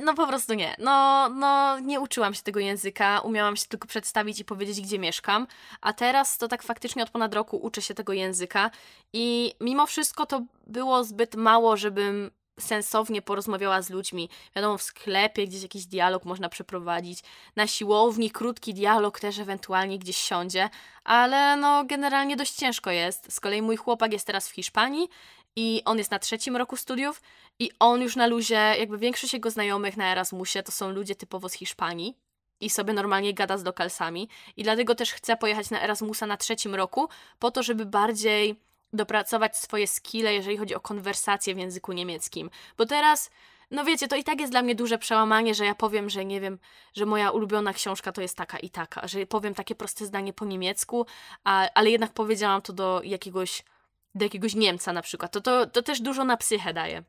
[0.04, 0.76] no po prostu nie.
[0.78, 5.46] No, no nie uczyłam się tego języka, umiałam się tylko przedstawić i powiedzieć, gdzie mieszkam,
[5.80, 8.70] a teraz to tak faktycznie od ponad roku uczę się tego języka
[9.12, 14.28] i mimo wszystko to było zbyt mało, żebym sensownie porozmawiała z ludźmi.
[14.56, 17.20] Wiadomo, w sklepie gdzieś jakiś dialog można przeprowadzić,
[17.56, 20.70] na siłowni krótki dialog też ewentualnie gdzieś siądzie,
[21.04, 23.32] ale no generalnie dość ciężko jest.
[23.32, 25.08] Z kolei mój chłopak jest teraz w Hiszpanii
[25.56, 27.22] i on jest na trzecim roku studiów
[27.58, 31.48] i on już na luzie, jakby większość jego znajomych na Erasmusie to są ludzie typowo
[31.48, 32.14] z Hiszpanii
[32.60, 36.74] i sobie normalnie gada z lokalsami i dlatego też chcę pojechać na Erasmusa na trzecim
[36.74, 38.56] roku po to, żeby bardziej
[38.94, 42.50] dopracować swoje skille, jeżeli chodzi o konwersację w języku niemieckim.
[42.78, 43.30] Bo teraz,
[43.70, 46.40] no wiecie, to i tak jest dla mnie duże przełamanie, że ja powiem, że nie
[46.40, 46.58] wiem,
[46.94, 50.44] że moja ulubiona książka to jest taka i taka, że powiem takie proste zdanie po
[50.44, 51.06] niemiecku,
[51.44, 53.62] a, ale jednak powiedziałam to do jakiegoś
[54.14, 57.02] do jakiegoś Niemca na przykład, to, to, to też dużo na psychę daje.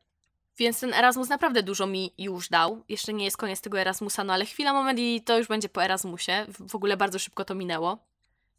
[0.57, 2.83] Więc ten Erasmus naprawdę dużo mi już dał.
[2.89, 5.83] Jeszcze nie jest koniec tego Erasmusa, no ale chwila, moment i to już będzie po
[5.83, 6.45] Erasmusie.
[6.67, 7.97] W ogóle bardzo szybko to minęło.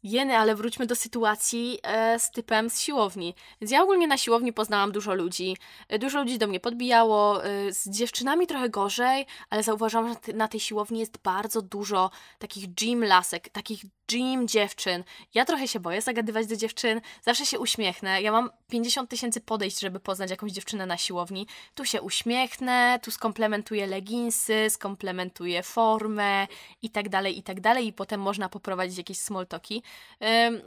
[0.03, 3.35] Jeny, ale wróćmy do sytuacji e, z typem z siłowni.
[3.61, 5.57] Więc ja ogólnie na siłowni poznałam dużo ludzi.
[5.89, 7.45] E, dużo ludzi do mnie podbijało.
[7.45, 12.73] E, z dziewczynami trochę gorzej, ale zauważyłam, że na tej siłowni jest bardzo dużo takich
[12.73, 13.81] gym lasek, takich
[14.11, 15.03] gym dziewczyn.
[15.33, 18.21] Ja trochę się boję zagadywać do dziewczyn, zawsze się uśmiechnę.
[18.21, 21.47] Ja mam 50 tysięcy podejść, żeby poznać jakąś dziewczynę na siłowni.
[21.75, 26.47] Tu się uśmiechnę, tu skomplementuję leginsy, skomplementuję formę
[26.81, 27.87] i tak dalej, i tak dalej.
[27.87, 29.83] I potem można poprowadzić jakieś small talki.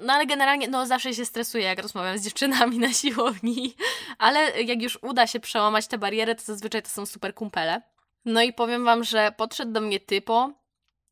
[0.00, 3.74] No ale generalnie, no zawsze się stresuję, jak rozmawiam z dziewczynami na siłowni.
[4.18, 7.82] Ale jak już uda się przełamać te bariery, to zazwyczaj to są super kumpele.
[8.24, 10.52] No i powiem Wam, że podszedł do mnie typo,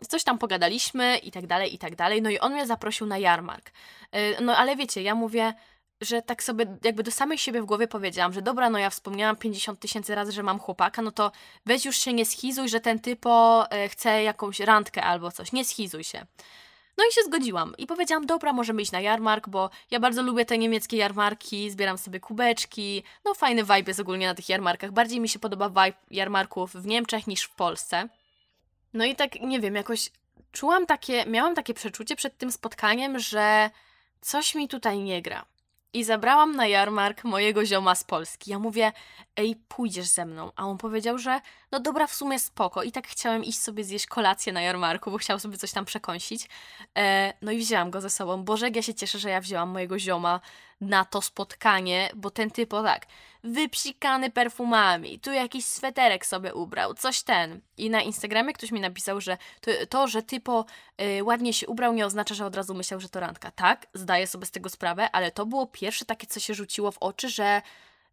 [0.09, 2.23] coś tam pogadaliśmy i tak dalej, i tak dalej.
[2.23, 3.71] No i on mnie zaprosił na jarmark.
[4.17, 5.55] Y, no ale wiecie, ja mówię,
[6.01, 9.37] że tak sobie jakby do samej siebie w głowie powiedziałam, że dobra, no ja wspomniałam
[9.37, 11.33] 50 tysięcy razy, że mam chłopaka, no to
[11.67, 15.53] weź już się nie schizuj, że ten typo y, chce jakąś randkę albo coś.
[15.53, 16.27] Nie schizuj się.
[16.99, 20.45] No i się zgodziłam i powiedziałam, dobra, możemy iść na jarmark, bo ja bardzo lubię
[20.45, 24.93] te niemieckie jarmarki, zbieram sobie kubeczki, no fajny vibe jest ogólnie na tych jarmarkach.
[24.93, 28.09] Bardziej mi się podoba vibe jarmarków w Niemczech niż w Polsce.
[28.95, 30.11] No i tak, nie wiem, jakoś
[30.53, 33.71] czułam takie, miałam takie przeczucie przed tym spotkaniem, że
[34.21, 35.45] coś mi tutaj nie gra.
[35.93, 38.51] I zabrałam na jarmark mojego zioma z Polski.
[38.51, 38.93] Ja mówię,
[39.37, 40.51] ej, pójdziesz ze mną.
[40.57, 41.41] A on powiedział, że
[41.73, 42.83] no dobra, w sumie spoko.
[42.83, 46.49] I tak chciałem iść sobie zjeść kolację na jarmarku, bo chciał sobie coś tam przekąsić.
[46.99, 48.45] E, no i wzięłam go ze sobą.
[48.45, 50.41] Boże, ja się cieszę, że ja wzięłam mojego zioma
[50.81, 53.07] na to spotkanie, bo ten typo tak,
[53.45, 57.61] wypsikany perfumami, tu jakiś sweterek sobie ubrał, coś ten.
[57.77, 60.65] I na Instagramie ktoś mi napisał, że to, to że typo
[61.19, 63.51] y, ładnie się ubrał, nie oznacza, że od razu myślał, że to randka.
[63.51, 66.99] Tak, zdaję sobie z tego sprawę, ale to było pierwsze takie, co się rzuciło w
[66.99, 67.63] oczy, że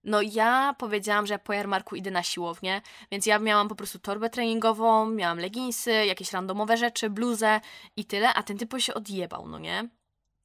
[0.06, 4.00] no ja powiedziałam, że ja po jarmarku idę na siłownię, więc ja miałam po prostu
[4.00, 7.62] torbę treningową, miałam leginsy, jakieś randomowe rzeczy, bluzę
[7.96, 9.90] i tyle, a ten typo się odjebał, no nie?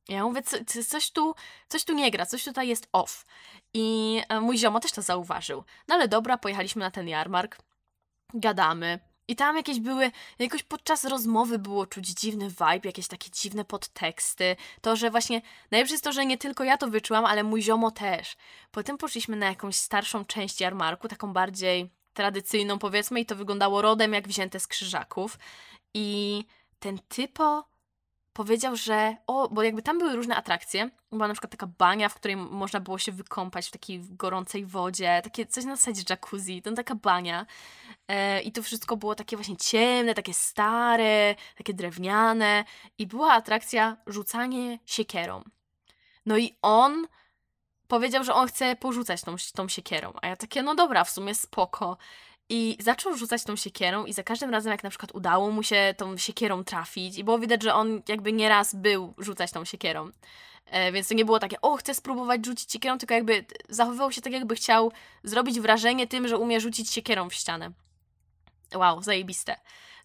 [0.09, 0.57] Ja mówię, co,
[0.89, 1.35] coś, tu,
[1.69, 3.27] coś tu nie gra, coś tutaj jest off.
[3.75, 5.65] I e, mój ziomo też to zauważył.
[5.89, 7.59] No ale dobra, pojechaliśmy na ten jarmark,
[8.35, 9.10] gadamy.
[9.31, 14.57] I tam jakieś były, jakoś podczas rozmowy było czuć dziwny vibe, jakieś takie dziwne podteksty.
[14.81, 17.91] To, że właśnie, najlepsze jest to, że nie tylko ja to wyczułam, ale mój ziomo
[17.91, 18.37] też.
[18.71, 24.13] Potem poszliśmy na jakąś starszą część jarmarku, taką bardziej tradycyjną powiedzmy i to wyglądało rodem
[24.13, 25.39] jak wzięte z krzyżaków.
[25.95, 26.45] I
[26.79, 27.70] ten typo
[28.33, 30.91] powiedział, że o, bo jakby tam były różne atrakcje.
[31.13, 35.21] Była na przykład taka bania, w której można było się wykąpać w takiej gorącej wodzie,
[35.25, 37.47] takie coś na zasadzie jacuzzi, to taka bania.
[38.09, 42.65] E, I to wszystko było takie właśnie ciemne, takie stare, takie drewniane.
[42.99, 45.43] I była atrakcja rzucanie siekierą.
[46.27, 47.07] No i on
[47.89, 50.13] powiedział, że on chce porzucać tą, tą siekierą.
[50.23, 51.97] A ja takie, no dobra, w sumie spoko.
[52.53, 55.95] I zaczął rzucać tą siekierą i za każdym razem, jak na przykład udało mu się
[55.97, 60.11] tą siekierą trafić i było widać, że on jakby nieraz był rzucać tą siekierą.
[60.67, 64.21] E, więc to nie było takie, o, chcę spróbować rzucić siekierą, tylko jakby zachowywał się
[64.21, 64.93] tak, jakby chciał
[65.25, 67.71] zrobić wrażenie tym, że umie rzucić siekierą w ścianę.
[68.75, 69.57] Wow, zajebiste.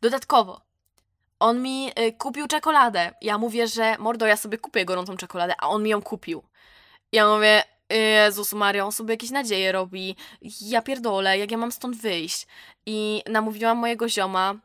[0.02, 0.62] Dodatkowo,
[1.40, 3.12] on mi y, kupił czekoladę.
[3.22, 6.44] Ja mówię, że mordo, ja sobie kupię gorącą czekoladę, a on mi ją kupił.
[7.12, 10.16] Ja mówię, Jezus Maria, on sobie jakieś nadzieje robi.
[10.62, 12.48] Ja pierdolę, jak ja mam stąd wyjść?
[12.86, 14.56] I namówiłam mojego zioma,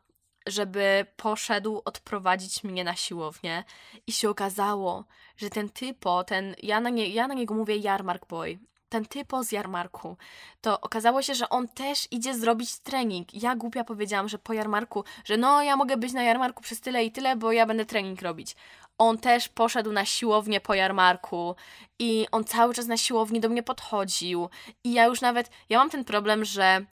[0.46, 3.64] żeby poszedł odprowadzić mnie na siłownię.
[4.06, 5.04] I się okazało,
[5.36, 9.44] że ten typo, ten, ja na, nie, ja na niego mówię Jarmark Boy, ten typo
[9.44, 10.16] z jarmarku,
[10.60, 13.34] to okazało się, że on też idzie zrobić trening.
[13.34, 17.04] Ja głupia powiedziałam, że po jarmarku, że no ja mogę być na jarmarku przez tyle
[17.04, 18.56] i tyle, bo ja będę trening robić
[19.00, 21.54] on też poszedł na siłownię po jarmarku
[21.98, 24.48] i on cały czas na siłowni do mnie podchodził
[24.84, 26.84] i ja już nawet, ja mam ten problem, że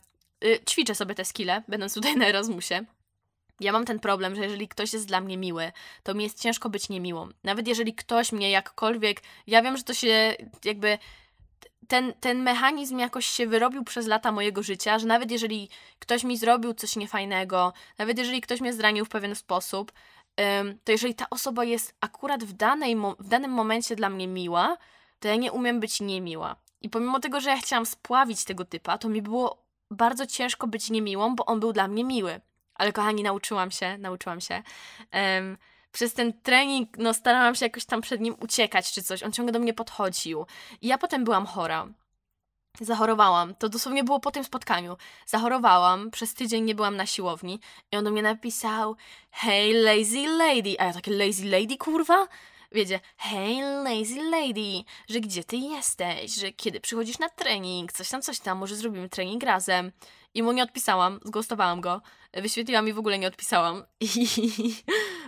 [0.43, 2.85] y, ćwiczę sobie te skille, będąc tutaj na Erasmusie.
[3.59, 5.71] Ja mam ten problem, że jeżeli ktoś jest dla mnie miły,
[6.03, 7.29] to mi jest ciężko być niemiłą.
[7.43, 10.97] Nawet jeżeli ktoś mnie jakkolwiek, ja wiem, że to się jakby
[11.87, 15.69] ten, ten mechanizm jakoś się wyrobił przez lata mojego życia, że nawet jeżeli
[15.99, 19.91] ktoś mi zrobił coś niefajnego, nawet jeżeli ktoś mnie zranił w pewien sposób,
[20.83, 24.77] to jeżeli ta osoba jest akurat w, danej, w danym momencie dla mnie miła,
[25.19, 26.55] to ja nie umiem być niemiła.
[26.81, 30.89] I pomimo tego, że ja chciałam spławić tego typa, to mi było bardzo ciężko być
[30.89, 32.41] niemiłą, bo on był dla mnie miły.
[32.75, 34.63] Ale kochani, nauczyłam się, nauczyłam się.
[35.13, 35.57] Um,
[35.91, 39.23] przez ten trening, no starałam się jakoś tam przed nim uciekać czy coś.
[39.23, 40.45] On ciągle do mnie podchodził.
[40.81, 41.87] I ja potem byłam chora.
[42.81, 43.55] Zachorowałam.
[43.55, 44.97] To dosłownie było po tym spotkaniu.
[45.25, 47.59] Zachorowałam, przez tydzień nie byłam na siłowni
[47.91, 48.95] i on do mnie napisał
[49.31, 50.75] Hey lazy lady.
[50.79, 52.27] A ja takie lazy lady, kurwa?
[52.71, 58.21] wiecie, hej lazy lady, że gdzie ty jesteś, że kiedy przychodzisz na trening, coś tam,
[58.21, 59.91] coś tam, może zrobimy trening razem.
[60.33, 62.01] I mu nie odpisałam, zgostowałam go,
[62.33, 63.83] wyświetliłam i w ogóle nie odpisałam.
[64.01, 64.27] I,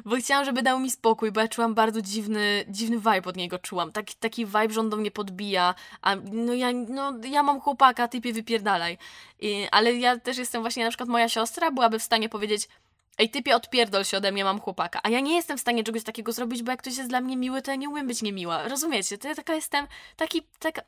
[0.05, 3.59] bo chciałam, żeby dał mi spokój, bo ja czułam bardzo dziwny, dziwny vibe od niego
[3.59, 3.91] czułam.
[3.91, 8.07] Taki, taki vibe, że on do mnie podbija, a no ja, no, ja mam chłopaka,
[8.07, 8.97] typie wypierdalaj.
[9.39, 12.67] I, ale ja też jestem właśnie, na przykład moja siostra byłaby w stanie powiedzieć,
[13.17, 14.99] Ej, typie, odpierdol się ode mnie, mam chłopaka.
[15.03, 17.37] A ja nie jestem w stanie czegoś takiego zrobić, bo jak ktoś jest dla mnie
[17.37, 18.67] miły, to ja nie umiem być niemiła.
[18.67, 19.17] Rozumiecie?
[19.17, 20.81] To ja taka jestem, taki, taka...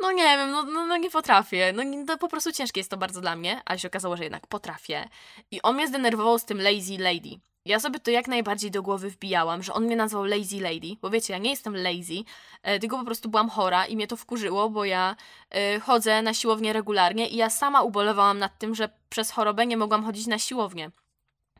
[0.00, 1.72] No nie wiem, no, no, no nie potrafię.
[1.72, 4.46] No, no po prostu ciężkie jest to bardzo dla mnie, ale się okazało, że jednak
[4.46, 5.08] potrafię.
[5.50, 7.40] I on mnie zdenerwował z tym lazy lady.
[7.64, 11.10] Ja sobie to jak najbardziej do głowy wbijałam, że on mnie nazwał lazy lady, bo
[11.10, 12.24] wiecie, ja nie jestem lazy,
[12.62, 15.16] e, tylko po prostu byłam chora i mnie to wkurzyło, bo ja
[15.50, 19.76] e, chodzę na siłownię regularnie i ja sama ubolewałam nad tym, że przez chorobę nie
[19.76, 20.90] mogłam chodzić na siłownię.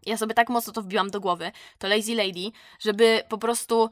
[0.07, 3.91] Ja sobie tak mocno to wbiłam do głowy, to lazy lady, żeby po prostu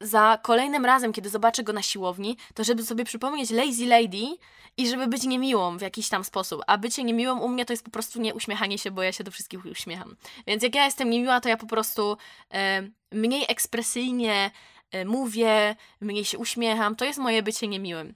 [0.00, 4.36] za kolejnym razem, kiedy zobaczę go na siłowni, to żeby sobie przypomnieć lazy lady
[4.76, 6.62] i żeby być niemiłą w jakiś tam sposób.
[6.66, 9.24] A bycie niemiłą u mnie to jest po prostu nie uśmiechanie się, bo ja się
[9.24, 10.16] do wszystkich uśmiecham.
[10.46, 12.16] Więc jak ja jestem niemiła, to ja po prostu
[12.54, 14.50] e, mniej ekspresyjnie
[14.90, 16.96] e, mówię, mniej się uśmiecham.
[16.96, 18.14] To jest moje bycie niemiłym.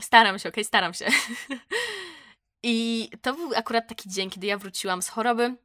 [0.00, 0.64] Staram się, okej, okay?
[0.64, 1.06] staram się.
[2.62, 5.56] I to był akurat taki dzień, kiedy ja wróciłam z choroby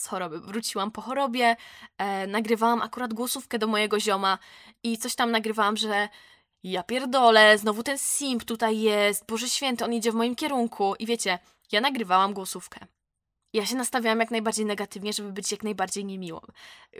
[0.00, 0.40] z choroby.
[0.40, 1.56] Wróciłam po chorobie,
[1.98, 4.38] e, nagrywałam akurat głosówkę do mojego zioma
[4.82, 6.08] i coś tam nagrywałam, że
[6.62, 10.94] ja pierdolę, znowu ten simp tutaj jest, Boże Święty, on idzie w moim kierunku.
[10.98, 11.38] I wiecie,
[11.72, 12.80] ja nagrywałam głosówkę.
[13.52, 16.40] Ja się nastawiałam jak najbardziej negatywnie, żeby być jak najbardziej niemiłą.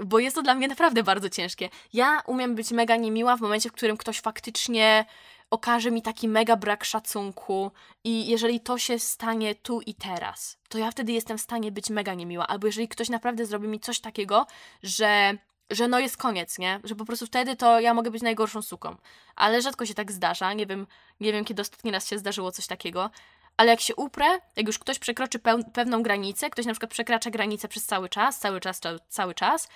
[0.04, 1.68] Bo jest to dla mnie naprawdę bardzo ciężkie.
[1.92, 5.04] Ja umiem być mega niemiła w momencie, w którym ktoś faktycznie
[5.50, 7.70] okaże mi taki mega brak szacunku
[8.04, 11.90] i jeżeli to się stanie tu i teraz, to ja wtedy jestem w stanie być
[11.90, 12.46] mega niemiła.
[12.46, 14.46] Albo jeżeli ktoś naprawdę zrobi mi coś takiego,
[14.82, 15.38] że
[15.70, 16.80] że no jest koniec, nie?
[16.84, 18.96] Że po prostu wtedy to ja mogę być najgorszą suką.
[19.36, 20.52] Ale rzadko się tak zdarza.
[20.52, 20.86] Nie wiem,
[21.20, 23.10] nie wiem kiedy ostatni raz się zdarzyło coś takiego.
[23.56, 24.26] Ale jak się uprę,
[24.56, 25.38] jak już ktoś przekroczy
[25.72, 29.68] pewną granicę, ktoś na przykład przekracza granicę przez cały czas, cały czas, cały czas,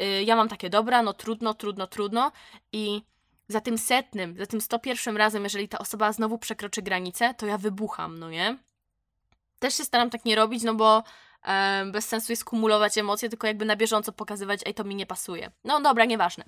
[0.00, 2.32] yy, ja mam takie dobra, no trudno, trudno, trudno
[2.72, 3.02] i
[3.48, 7.58] za tym setnym, za tym 101 razem, jeżeli ta osoba znowu przekroczy granicę, to ja
[7.58, 8.58] wybucham, no nie?
[9.58, 11.02] Też się staram tak nie robić, no bo
[11.42, 15.06] e, bez sensu jest kumulować emocje, tylko jakby na bieżąco pokazywać, ej, to mi nie
[15.06, 15.50] pasuje.
[15.64, 16.44] No dobra, nieważne.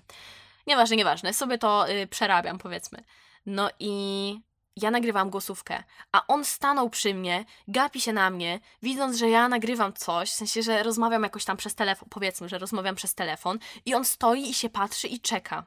[0.66, 1.34] Nieważne, nieważne.
[1.34, 3.04] Sobie to y, przerabiam, powiedzmy.
[3.46, 4.40] No i
[4.76, 9.48] ja nagrywam głosówkę, a on stanął przy mnie, gapi się na mnie, widząc, że ja
[9.48, 13.58] nagrywam coś, w sensie, że rozmawiam jakoś tam przez telefon, powiedzmy, że rozmawiam przez telefon,
[13.86, 15.66] i on stoi i się patrzy i czeka.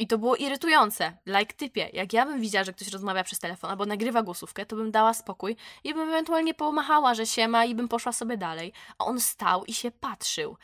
[0.00, 1.12] I to było irytujące.
[1.26, 4.76] Like typie, jak ja bym widziała, że ktoś rozmawia przez telefon albo nagrywa głosówkę, to
[4.76, 8.72] bym dała spokój i bym ewentualnie pomachała, że się ma i bym poszła sobie dalej.
[8.98, 10.56] A on stał i się patrzył.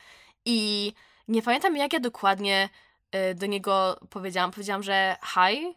[0.45, 0.93] I
[1.27, 2.69] nie pamiętam, jak ja dokładnie
[3.31, 4.51] y, do niego powiedziałam.
[4.51, 5.75] Powiedziałam, że hi,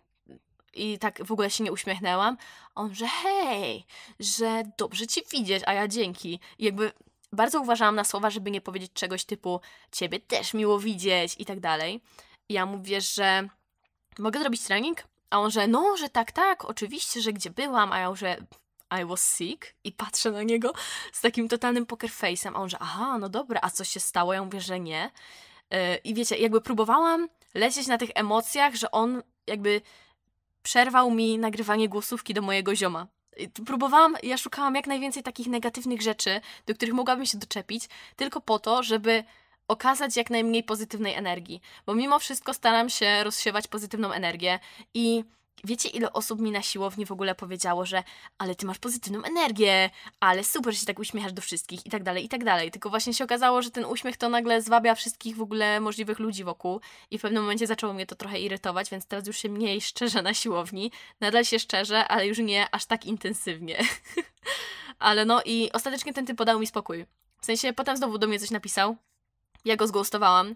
[0.74, 2.36] i tak w ogóle się nie uśmiechnęłam.
[2.74, 3.86] On, że hej,
[4.20, 6.40] że dobrze ci widzieć, a ja dzięki.
[6.58, 6.92] I jakby
[7.32, 9.61] bardzo uważałam na słowa, żeby nie powiedzieć czegoś typu
[9.92, 12.00] ciebie też miło widzieć i tak dalej.
[12.51, 13.48] Ja mówię, że
[14.18, 15.03] mogę zrobić trening?
[15.30, 18.36] A on, że no, że tak, tak, oczywiście, że gdzie byłam, a ja że
[19.01, 20.72] I was sick i patrzę na niego
[21.12, 24.32] z takim totalnym poker face'em, a on, że aha, no dobra, a coś się stało?
[24.32, 25.11] Ja mówię, że nie.
[25.70, 29.80] Yy, I wiecie, jakby próbowałam lecieć na tych emocjach, że on jakby
[30.62, 33.07] przerwał mi nagrywanie głosówki do mojego zioma.
[33.66, 38.59] Próbowałam, ja szukałam jak najwięcej takich negatywnych rzeczy, do których mogłabym się doczepić, tylko po
[38.59, 39.24] to, żeby
[39.71, 44.59] okazać jak najmniej pozytywnej energii, bo mimo wszystko staram się rozsiewać pozytywną energię
[44.95, 45.25] i
[45.64, 48.03] wiecie ile osób mi na siłowni w ogóle powiedziało, że
[48.39, 49.91] ale ty masz pozytywną energię,
[50.21, 52.71] ale super, się tak uśmiechasz do wszystkich i tak dalej, i tak dalej.
[52.71, 56.45] Tylko właśnie się okazało, że ten uśmiech to nagle zwabia wszystkich w ogóle możliwych ludzi
[56.45, 59.81] wokół i w pewnym momencie zaczęło mnie to trochę irytować, więc teraz już się mniej
[59.91, 60.93] szczerze na siłowni.
[61.21, 63.79] Nadal się szczerze, ale już nie aż tak intensywnie.
[64.99, 67.07] ale no i ostatecznie ten typ podał mi spokój.
[67.41, 68.97] W sensie potem znowu do mnie coś napisał,
[69.64, 70.54] ja go zgostowałam.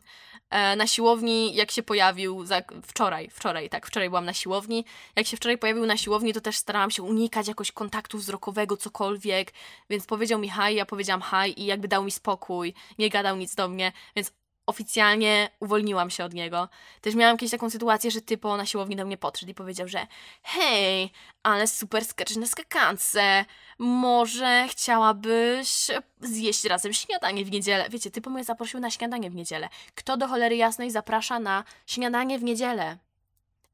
[0.51, 4.85] E, na siłowni, jak się pojawił, za, wczoraj, wczoraj, tak, wczoraj byłam na siłowni.
[5.17, 9.53] Jak się wczoraj pojawił na siłowni, to też starałam się unikać jakoś kontaktu wzrokowego, cokolwiek,
[9.91, 13.55] więc powiedział mi hi, ja powiedziałam hi i jakby dał mi spokój, nie gadał nic
[13.55, 14.33] do mnie, więc
[14.67, 16.69] oficjalnie uwolniłam się od niego.
[17.01, 20.07] Też miałam kiedyś taką sytuację, że typo na siłowni do mnie podszedł i powiedział, że
[20.43, 21.13] hej,
[21.43, 23.45] ale super skaczesz na skakance,
[23.79, 25.91] może chciałabyś
[26.21, 27.87] zjeść razem śniadanie w niedzielę.
[27.91, 29.69] Wiecie, typo mnie zaprosił na śniadanie w niedzielę.
[29.95, 32.99] Kto do cholery jasnej zaprasza na śniadanie w niedzielę?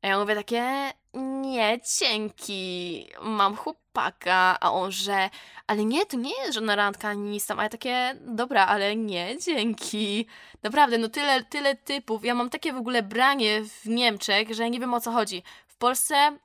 [0.03, 5.31] A ja mówię takie, nie, dzięki, mam chłopaka, a on, że,
[5.67, 8.97] ale nie, to nie jest żadna randka ani nic tam, a ja takie, dobra, ale
[8.97, 10.27] nie, dzięki.
[10.63, 14.81] Naprawdę, no tyle, tyle typów, ja mam takie w ogóle branie w Niemczech, że nie
[14.81, 15.43] wiem o co chodzi.
[15.67, 16.39] W Polsce,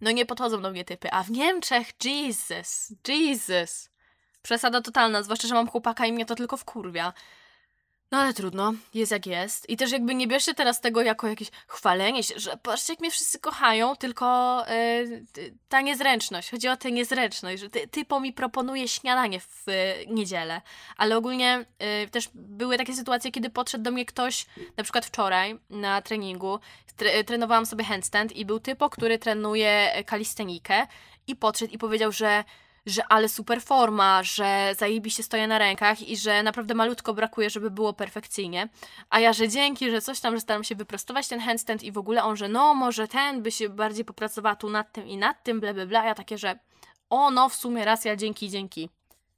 [0.00, 3.90] no nie podchodzą do mnie typy, a w Niemczech, Jesus, Jesus.
[4.42, 7.12] Przesada totalna, zwłaszcza, że mam chłopaka i mnie to tylko wkurwia.
[8.10, 9.70] No ale trudno, jest jak jest.
[9.70, 13.10] I też jakby nie bierzcie teraz tego jako jakieś chwalenie się, że patrzcie jak mnie
[13.10, 14.64] wszyscy kochają, tylko
[15.36, 16.50] yy, ta niezręczność.
[16.50, 20.62] Chodzi o tę niezręczność, że ty, typo mi proponuje śniadanie w yy, niedzielę.
[20.96, 24.46] Ale ogólnie yy, też były takie sytuacje, kiedy podszedł do mnie ktoś,
[24.76, 26.58] na przykład wczoraj na treningu,
[26.96, 30.86] tre trenowałam sobie handstand i był typo, który trenuje kalistenikę
[31.26, 32.44] i podszedł i powiedział, że
[32.88, 37.70] że ale super forma, że zajebiście stoję na rękach i że naprawdę malutko brakuje, żeby
[37.70, 38.68] było perfekcyjnie.
[39.10, 41.98] A ja, że dzięki, że coś tam, że staram się wyprostować ten handstand i w
[41.98, 45.42] ogóle on, że no, może ten by się bardziej popracowała tu nad tym i nad
[45.42, 46.04] tym, bla, bla, bla.
[46.04, 46.58] Ja takie, że
[47.10, 48.90] o no, w sumie raz ja dzięki, dzięki.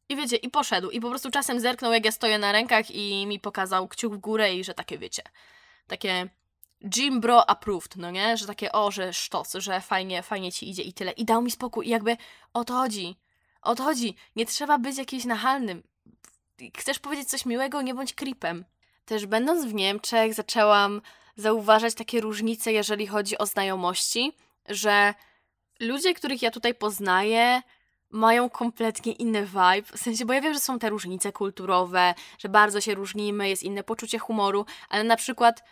[0.08, 0.90] I wiecie, i poszedł.
[0.90, 4.18] I po prostu czasem zerknął, jak ja stoję na rękach i mi pokazał kciuk w
[4.18, 5.22] górę i że takie, wiecie,
[5.86, 6.28] takie
[6.96, 8.36] Jim Bro approved, no nie?
[8.36, 11.12] Że takie, o, że sztos, że fajnie, fajnie ci idzie i tyle.
[11.12, 12.16] I dał mi spokój i jakby
[12.54, 13.16] o to chodzi.
[13.62, 14.14] O to chodzi.
[14.36, 15.82] Nie trzeba być jakimś nachalnym.
[16.76, 18.64] Chcesz powiedzieć coś miłego, nie bądź creepem.
[19.04, 21.02] Też będąc w Niemczech zaczęłam
[21.36, 24.32] zauważać takie różnice, jeżeli chodzi o znajomości,
[24.68, 25.14] że
[25.80, 27.62] ludzie, których ja tutaj poznaję,
[28.10, 29.82] mają kompletnie inny vibe.
[29.82, 33.62] W sensie, bo ja wiem, że są te różnice kulturowe, że bardzo się różnimy, jest
[33.62, 35.64] inne poczucie humoru, ale na przykład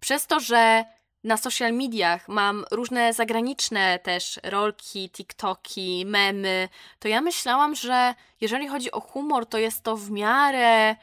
[0.00, 0.84] przez to, że
[1.26, 6.68] na social mediach mam różne zagraniczne też rolki, TikToki, memy,
[6.98, 10.96] to ja myślałam, że jeżeli chodzi o humor, to jest to w miarę,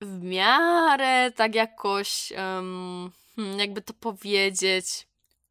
[0.00, 3.10] w miarę tak jakoś, um,
[3.58, 5.06] jakby to powiedzieć,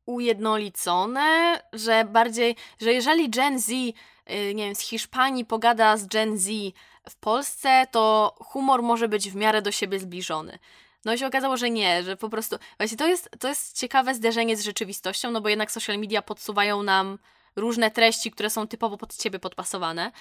[0.06, 3.94] ujednolicone, że bardziej, że jeżeli Gen Z, y,
[4.56, 6.50] nie wiem, z Hiszpanii pogada z Gen Z
[7.10, 10.60] w Polsce, to humor może być w miarę do siebie zbliżony.
[11.06, 12.56] No i się okazało, że nie, że po prostu.
[12.78, 16.84] Właśnie to jest, to jest ciekawe zderzenie z rzeczywistością, no bo jednak social media podsuwają
[16.84, 17.18] nam
[17.56, 20.12] różne treści, które są typowo pod ciebie podpasowane.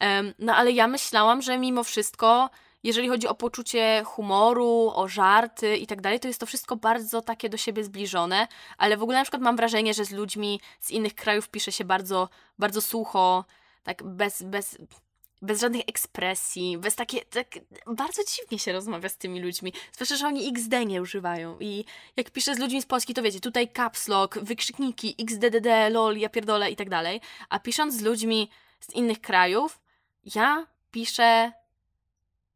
[0.00, 2.50] Um, no ale ja myślałam, że mimo wszystko,
[2.82, 7.22] jeżeli chodzi o poczucie humoru, o żarty i tak dalej, to jest to wszystko bardzo
[7.22, 10.90] takie do siebie zbliżone, ale w ogóle na przykład mam wrażenie, że z ludźmi z
[10.90, 12.28] innych krajów pisze się bardzo,
[12.58, 13.44] bardzo sucho,
[13.82, 14.78] tak bez, bez
[15.42, 17.46] bez żadnych ekspresji, bez takie, tak
[17.86, 21.56] bardzo dziwnie się rozmawia z tymi ludźmi, zwłaszcza, że oni XD nie używają.
[21.60, 21.84] I
[22.16, 26.28] jak piszę z ludźmi z Polski, to wiecie, tutaj caps lock, wykrzykniki, xddd, lol, ja
[26.28, 29.80] pierdolę i tak dalej, a pisząc z ludźmi z innych krajów,
[30.34, 31.52] ja piszę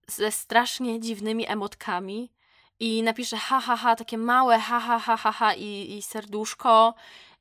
[0.09, 2.33] ze strasznie dziwnymi emotkami
[2.81, 6.95] i napiszę ha, ha, ha, takie małe ha, ha, ha, ha, ha i, i serduszko,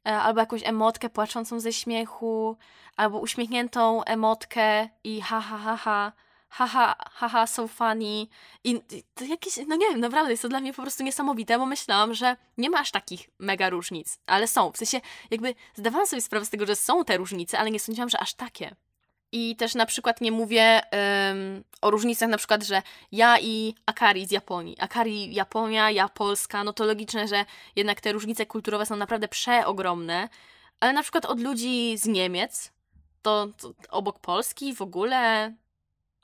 [0.06, 2.58] albo jakąś emotkę płaczącą ze śmiechu,
[2.96, 6.12] albo uśmiechniętą emotkę i ha ha ha ha
[6.56, 8.28] haha, haha, so funny.
[8.64, 8.82] I
[9.16, 12.14] to jakieś, no nie wiem, naprawdę jest to dla mnie po prostu niesamowite, bo myślałam,
[12.14, 14.72] że nie ma aż takich mega różnic, ale są.
[14.72, 15.02] W sensie,
[15.32, 18.34] jakby zdawałam sobie sprawę z tego, że są te różnice, ale nie sądziłam, że aż
[18.34, 18.76] takie.
[19.36, 22.82] I też na przykład nie mówię um, o różnicach, na przykład, że
[23.12, 24.76] ja i Akari z Japonii.
[24.80, 30.30] Akari Japonia, ja Polska, no to logiczne, że jednak te różnice kulturowe są naprawdę przeogromne.
[30.80, 32.72] Ale na przykład od ludzi z Niemiec,
[33.22, 35.54] to, to obok Polski w ogóle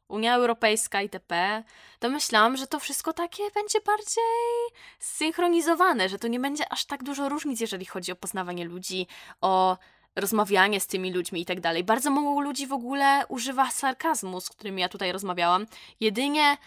[0.07, 1.63] Unia Europejska itp.,
[1.99, 7.03] to myślałam, że to wszystko takie będzie bardziej zsynchronizowane, że to nie będzie aż tak
[7.03, 9.07] dużo różnic, jeżeli chodzi o poznawanie ludzi,
[9.41, 9.77] o
[10.15, 11.83] rozmawianie z tymi ludźmi i tak dalej.
[11.83, 15.65] Bardzo mało ludzi w ogóle używa sarkazmu, z którymi ja tutaj rozmawiałam.
[15.99, 16.57] Jedynie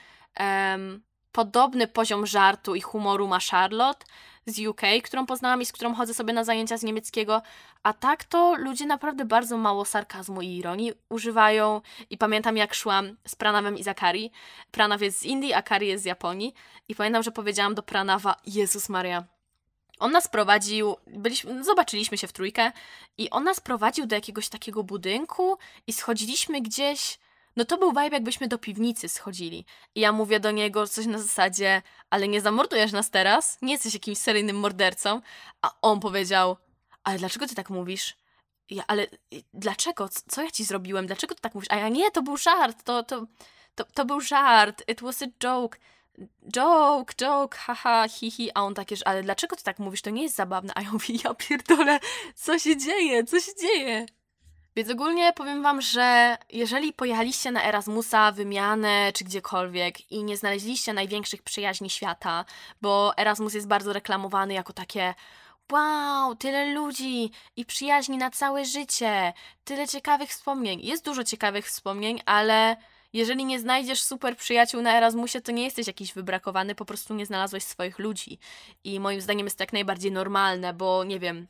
[1.32, 4.06] podobny poziom żartu i humoru ma Charlotte,
[4.46, 7.42] z UK, którą poznałam i z którą chodzę sobie na zajęcia z niemieckiego,
[7.82, 11.80] a tak to ludzie naprawdę bardzo mało sarkazmu i ironii używają
[12.10, 14.30] i pamiętam jak szłam z Pranawem i Zakari.
[14.70, 16.54] Pranaw jest z Indii, a Kari jest z Japonii
[16.88, 19.24] i pamiętam, że powiedziałam do Pranawa, Jezus Maria,
[19.98, 22.72] on nas prowadził, byliśmy, zobaczyliśmy się w trójkę
[23.18, 27.18] i on nas prowadził do jakiegoś takiego budynku i schodziliśmy gdzieś
[27.56, 29.64] no to był vibe, jakbyśmy do piwnicy schodzili.
[29.94, 33.58] I ja mówię do niego coś na zasadzie, ale nie zamordujesz nas teraz?
[33.62, 35.20] Nie jesteś jakimś seryjnym mordercą?
[35.62, 36.56] A on powiedział,
[37.04, 38.16] ale dlaczego ty tak mówisz?
[38.70, 39.06] Ja, ale
[39.54, 40.08] dlaczego?
[40.28, 41.06] Co ja ci zrobiłem?
[41.06, 41.70] Dlaczego ty tak mówisz?
[41.70, 43.26] A ja nie, to był żart, to, to,
[43.74, 45.78] to, to był żart, it was a joke.
[46.56, 50.02] Joke, joke, haha, hihi, a on takie, ale dlaczego ty tak mówisz?
[50.02, 50.72] To nie jest zabawne.
[50.76, 52.00] A ja mówię, ja pierdolę,
[52.34, 54.06] co się dzieje, co się dzieje?
[54.76, 60.92] Więc ogólnie powiem Wam, że jeżeli pojechaliście na Erasmusa, wymianę czy gdziekolwiek i nie znaleźliście
[60.92, 62.44] największych przyjaźni świata,
[62.82, 65.14] bo Erasmus jest bardzo reklamowany jako takie
[65.72, 69.32] wow, tyle ludzi i przyjaźni na całe życie,
[69.64, 70.80] tyle ciekawych wspomnień.
[70.80, 72.76] Jest dużo ciekawych wspomnień, ale
[73.14, 77.26] jeżeli nie znajdziesz super przyjaciół na Erasmusie, to nie jesteś jakiś wybrakowany, po prostu nie
[77.26, 78.38] znalazłeś swoich ludzi.
[78.84, 81.46] I moim zdaniem jest to jak najbardziej normalne, bo nie wiem,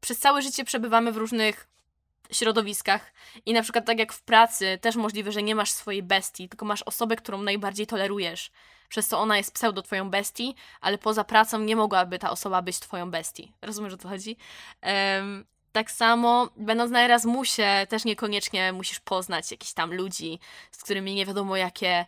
[0.00, 1.68] przez całe życie przebywamy w różnych
[2.32, 3.12] środowiskach
[3.46, 6.66] i na przykład tak jak w pracy, też możliwe, że nie masz swojej bestii, tylko
[6.66, 8.50] masz osobę, którą najbardziej tolerujesz.
[8.88, 12.80] Przez co ona jest pseudo twoją bestii, ale poza pracą nie mogłaby ta osoba być
[12.80, 13.52] twoją bestii.
[13.62, 14.36] Rozumiesz, o co chodzi?
[14.82, 20.38] Um, tak samo, będąc na Erasmusie, też niekoniecznie musisz poznać jakichś tam ludzi,
[20.70, 22.06] z którymi nie wiadomo jakie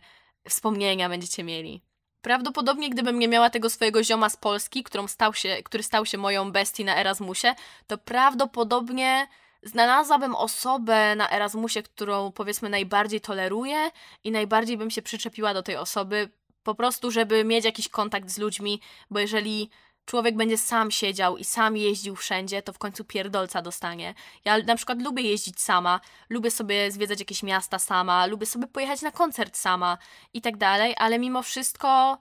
[0.49, 1.81] wspomnienia będziecie mieli.
[2.21, 6.17] Prawdopodobnie, gdybym nie miała tego swojego zioma z Polski, którą stał się, który stał się
[6.17, 7.55] moją bestii na Erasmusie,
[7.87, 9.27] to prawdopodobnie
[9.63, 13.91] znalazłabym osobę na Erasmusie, którą powiedzmy najbardziej toleruję
[14.23, 16.29] i najbardziej bym się przyczepiła do tej osoby,
[16.63, 19.69] po prostu, żeby mieć jakiś kontakt z ludźmi, bo jeżeli
[20.05, 24.13] człowiek będzie sam siedział i sam jeździł wszędzie, to w końcu pierdolca dostanie.
[24.45, 25.99] Ja na przykład lubię jeździć sama,
[26.29, 29.97] lubię sobie zwiedzać jakieś miasta sama, lubię sobie pojechać na koncert sama
[30.33, 32.17] i tak dalej, ale mimo wszystko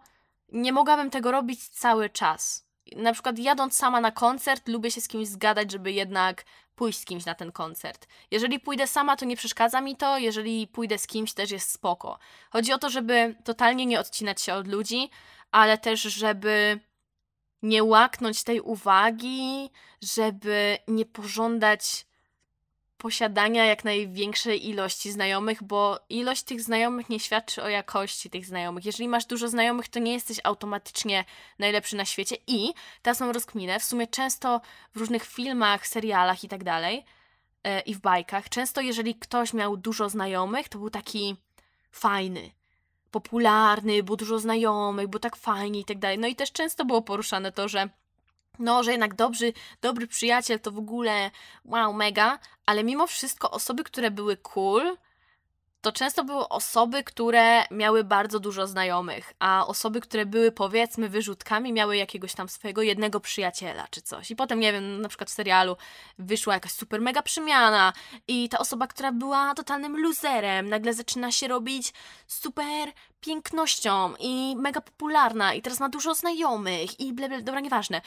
[0.52, 2.66] nie mogłabym tego robić cały czas.
[2.96, 7.04] Na przykład jadąc sama na koncert, lubię się z kimś zgadać, żeby jednak pójść z
[7.04, 8.06] kimś na ten koncert.
[8.30, 12.18] Jeżeli pójdę sama, to nie przeszkadza mi to, jeżeli pójdę z kimś, też jest spoko.
[12.50, 15.10] Chodzi o to, żeby totalnie nie odcinać się od ludzi,
[15.50, 16.80] ale też, żeby
[17.62, 19.70] nie łaknąć tej uwagi,
[20.02, 22.06] żeby nie pożądać
[23.00, 28.84] posiadania jak największej ilości znajomych, bo ilość tych znajomych nie świadczy o jakości tych znajomych.
[28.84, 31.24] Jeżeli masz dużo znajomych, to nie jesteś automatycznie
[31.58, 34.60] najlepszy na świecie i teraz mam rozkminę, w sumie często
[34.94, 37.04] w różnych filmach, serialach i tak dalej
[37.64, 41.36] e, i w bajkach, często jeżeli ktoś miał dużo znajomych, to był taki
[41.90, 42.50] fajny,
[43.10, 46.18] popularny, było dużo znajomych, było tak fajnie i tak dalej.
[46.18, 47.88] No i też często było poruszane to, że
[48.58, 49.52] no, że jednak dobry,
[49.82, 51.30] dobry przyjaciel to w ogóle
[51.64, 54.96] wow, mega, ale mimo wszystko osoby, które były cool,
[55.80, 61.72] to często były osoby, które miały bardzo dużo znajomych, a osoby, które były powiedzmy wyrzutkami,
[61.72, 64.30] miały jakiegoś tam swojego jednego przyjaciela czy coś.
[64.30, 65.76] I potem, nie wiem, na przykład w serialu
[66.18, 67.92] wyszła jakaś super mega przemiana
[68.28, 71.92] i ta osoba, która była totalnym loserem, nagle zaczyna się robić
[72.26, 78.00] super pięknością i mega popularna i teraz ma dużo znajomych i ble, ble, dobra, nieważne.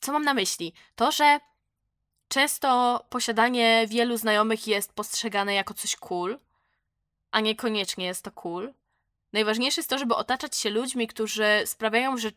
[0.00, 0.72] Co mam na myśli?
[0.96, 1.40] To, że
[2.32, 6.38] Często posiadanie wielu znajomych jest postrzegane jako coś cool,
[7.30, 8.74] a niekoniecznie jest to cool.
[9.32, 12.30] Najważniejsze jest to, żeby otaczać się ludźmi, którzy sprawiają, że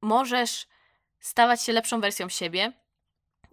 [0.00, 0.66] możesz
[1.20, 2.72] stawać się lepszą wersją siebie.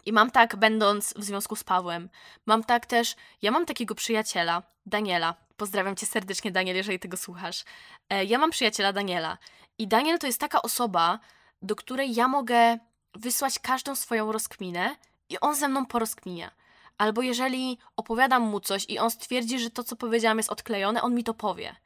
[0.06, 2.08] I mam tak, będąc w związku z Pawłem.
[2.46, 5.34] Mam tak też, ja mam takiego przyjaciela, Daniela.
[5.56, 7.64] Pozdrawiam cię serdecznie, Daniel, jeżeli tego słuchasz.
[8.10, 9.38] E, ja mam przyjaciela Daniela.
[9.78, 11.18] I Daniel to jest taka osoba,
[11.62, 12.78] do której ja mogę
[13.14, 14.96] wysłać każdą swoją rozkminę
[15.32, 16.50] i on ze mną porozkminia.
[16.98, 21.14] Albo jeżeli opowiadam mu coś i on stwierdzi, że to, co powiedziałam, jest odklejone, on
[21.14, 21.76] mi to powie.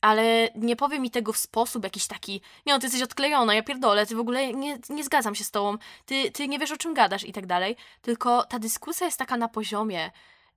[0.00, 2.32] Ale nie powie mi tego w sposób jakiś taki,
[2.66, 5.50] nie no, ty jesteś odklejona, ja pierdolę, ty w ogóle nie, nie zgadzam się z
[5.50, 7.76] tobą, ty, ty nie wiesz o czym gadasz i tak dalej.
[8.02, 10.10] Tylko ta dyskusja jest taka na poziomie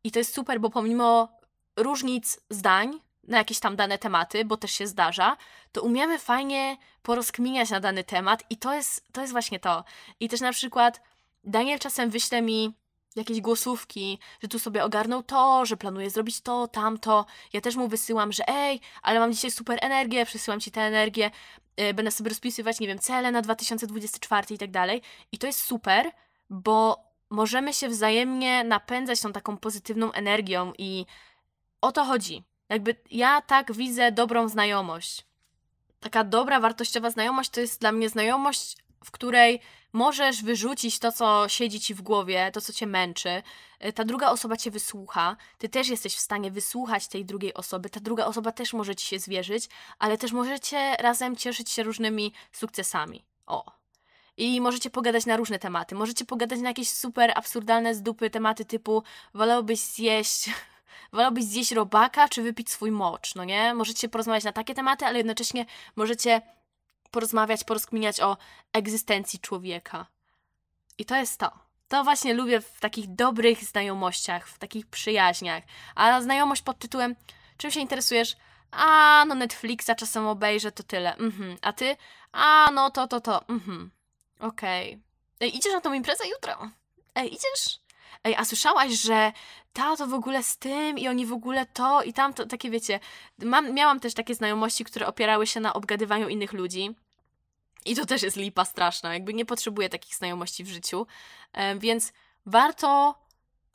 [0.04, 1.30] i to jest super, bo pomimo
[1.78, 5.38] różnic zdań na jakieś tam dane tematy, bo też się zdarza,
[5.72, 9.84] to umiemy fajnie porozkminiać na dany temat i to jest, to jest właśnie to.
[10.20, 11.02] I też na przykład
[11.44, 12.74] Daniel czasem wyśle mi
[13.16, 17.26] jakieś głosówki, że tu sobie ogarnął to, że planuje zrobić to, tamto.
[17.54, 21.32] Ja też mu wysyłam, że ej, ale mam dzisiaj super energię, przesyłam ci tę energię,
[21.78, 25.02] yy, będę sobie rozpisywać, nie wiem, cele na 2024 i tak dalej.
[25.32, 26.12] I to jest super,
[26.50, 26.98] bo
[27.30, 31.06] możemy się wzajemnie napędzać tą taką pozytywną energią i
[31.82, 32.44] o to chodzi.
[32.70, 35.26] Jakby ja tak widzę dobrą znajomość.
[36.00, 39.62] Taka dobra, wartościowa znajomość to jest dla mnie znajomość, w której
[39.94, 43.44] możesz wyrzucić to, co siedzi ci w głowie, to, co cię męczy.
[43.86, 47.90] Y, ta druga osoba cię wysłucha, ty też jesteś w stanie wysłuchać tej drugiej osoby,
[47.90, 49.70] ta druga osoba też może ci się zwierzyć,
[50.00, 53.26] ale też możecie razem cieszyć się różnymi sukcesami.
[53.46, 53.82] O.
[54.38, 55.96] I możecie pogadać na różne tematy.
[55.96, 60.50] Możecie pogadać na jakieś super absurdalne z dupy tematy typu wolałbyś zjeść
[61.14, 63.74] wolałbyś zjeść robaka, czy wypić swój mocz, no nie?
[63.74, 65.66] Możecie porozmawiać na takie tematy, ale jednocześnie
[65.96, 66.42] możecie
[67.12, 68.38] porozmawiać, porozkminiać o
[68.74, 70.06] egzystencji człowieka.
[70.98, 71.52] I to jest to.
[71.88, 75.64] To właśnie lubię w takich dobrych znajomościach, w takich przyjaźniach.
[75.96, 77.16] A znajomość pod tytułem
[77.62, 78.36] czym się interesujesz?
[78.72, 81.16] A, no Netflixa czasem obejrzę, to tyle.
[81.16, 81.58] Mhm.
[81.62, 81.98] A ty?
[82.32, 83.48] A, no to, to, to.
[83.48, 83.92] Mhm.
[84.40, 85.00] Okej.
[85.36, 85.48] Okay.
[85.48, 86.70] idziesz na tą imprezę jutro?
[87.16, 87.80] Ej, idziesz?
[88.24, 89.32] Ej, a słyszałaś, że
[89.74, 93.00] ta to w ogóle z tym i oni w ogóle to i tamto, takie wiecie.
[93.38, 96.96] Mam, miałam też takie znajomości, które opierały się na obgadywaniu innych ludzi.
[97.86, 101.08] I to też jest lipa straszna, jakby nie potrzebuję takich znajomości w życiu,
[101.78, 102.14] więc
[102.46, 103.16] warto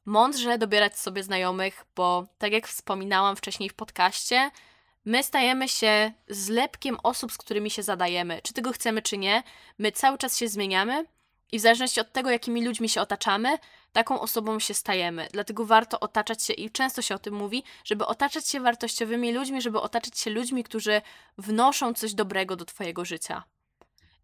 [0.04, 4.50] mądrze dobierać sobie znajomych, bo tak jak wspominałam wcześniej w podcaście,
[5.04, 8.40] my stajemy się zlepkiem osób, z którymi się zadajemy.
[8.42, 9.42] Czy tego chcemy, czy nie,
[9.78, 11.04] my cały czas się zmieniamy
[11.52, 13.58] i w zależności od tego, jakimi ludźmi się otaczamy,
[13.92, 15.28] taką osobą się stajemy.
[15.32, 19.62] Dlatego warto otaczać się, i często się o tym mówi, żeby otaczać się wartościowymi ludźmi,
[19.62, 21.02] żeby otaczać się ludźmi, którzy
[21.38, 23.44] wnoszą coś dobrego do Twojego życia.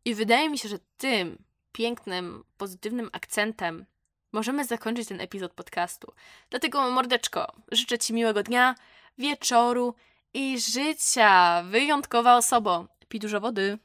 [0.04, 3.86] I wydaje mi się, że tym pięknym, pozytywnym akcentem
[4.32, 6.12] możemy zakończyć ten epizod podcastu.
[6.50, 8.74] Dlatego, mordeczko, życzę Ci miłego dnia,
[9.18, 9.94] wieczoru
[10.34, 11.62] i życia.
[11.62, 12.86] Wyjątkowa osoba.
[13.08, 13.78] Pij dużo wody.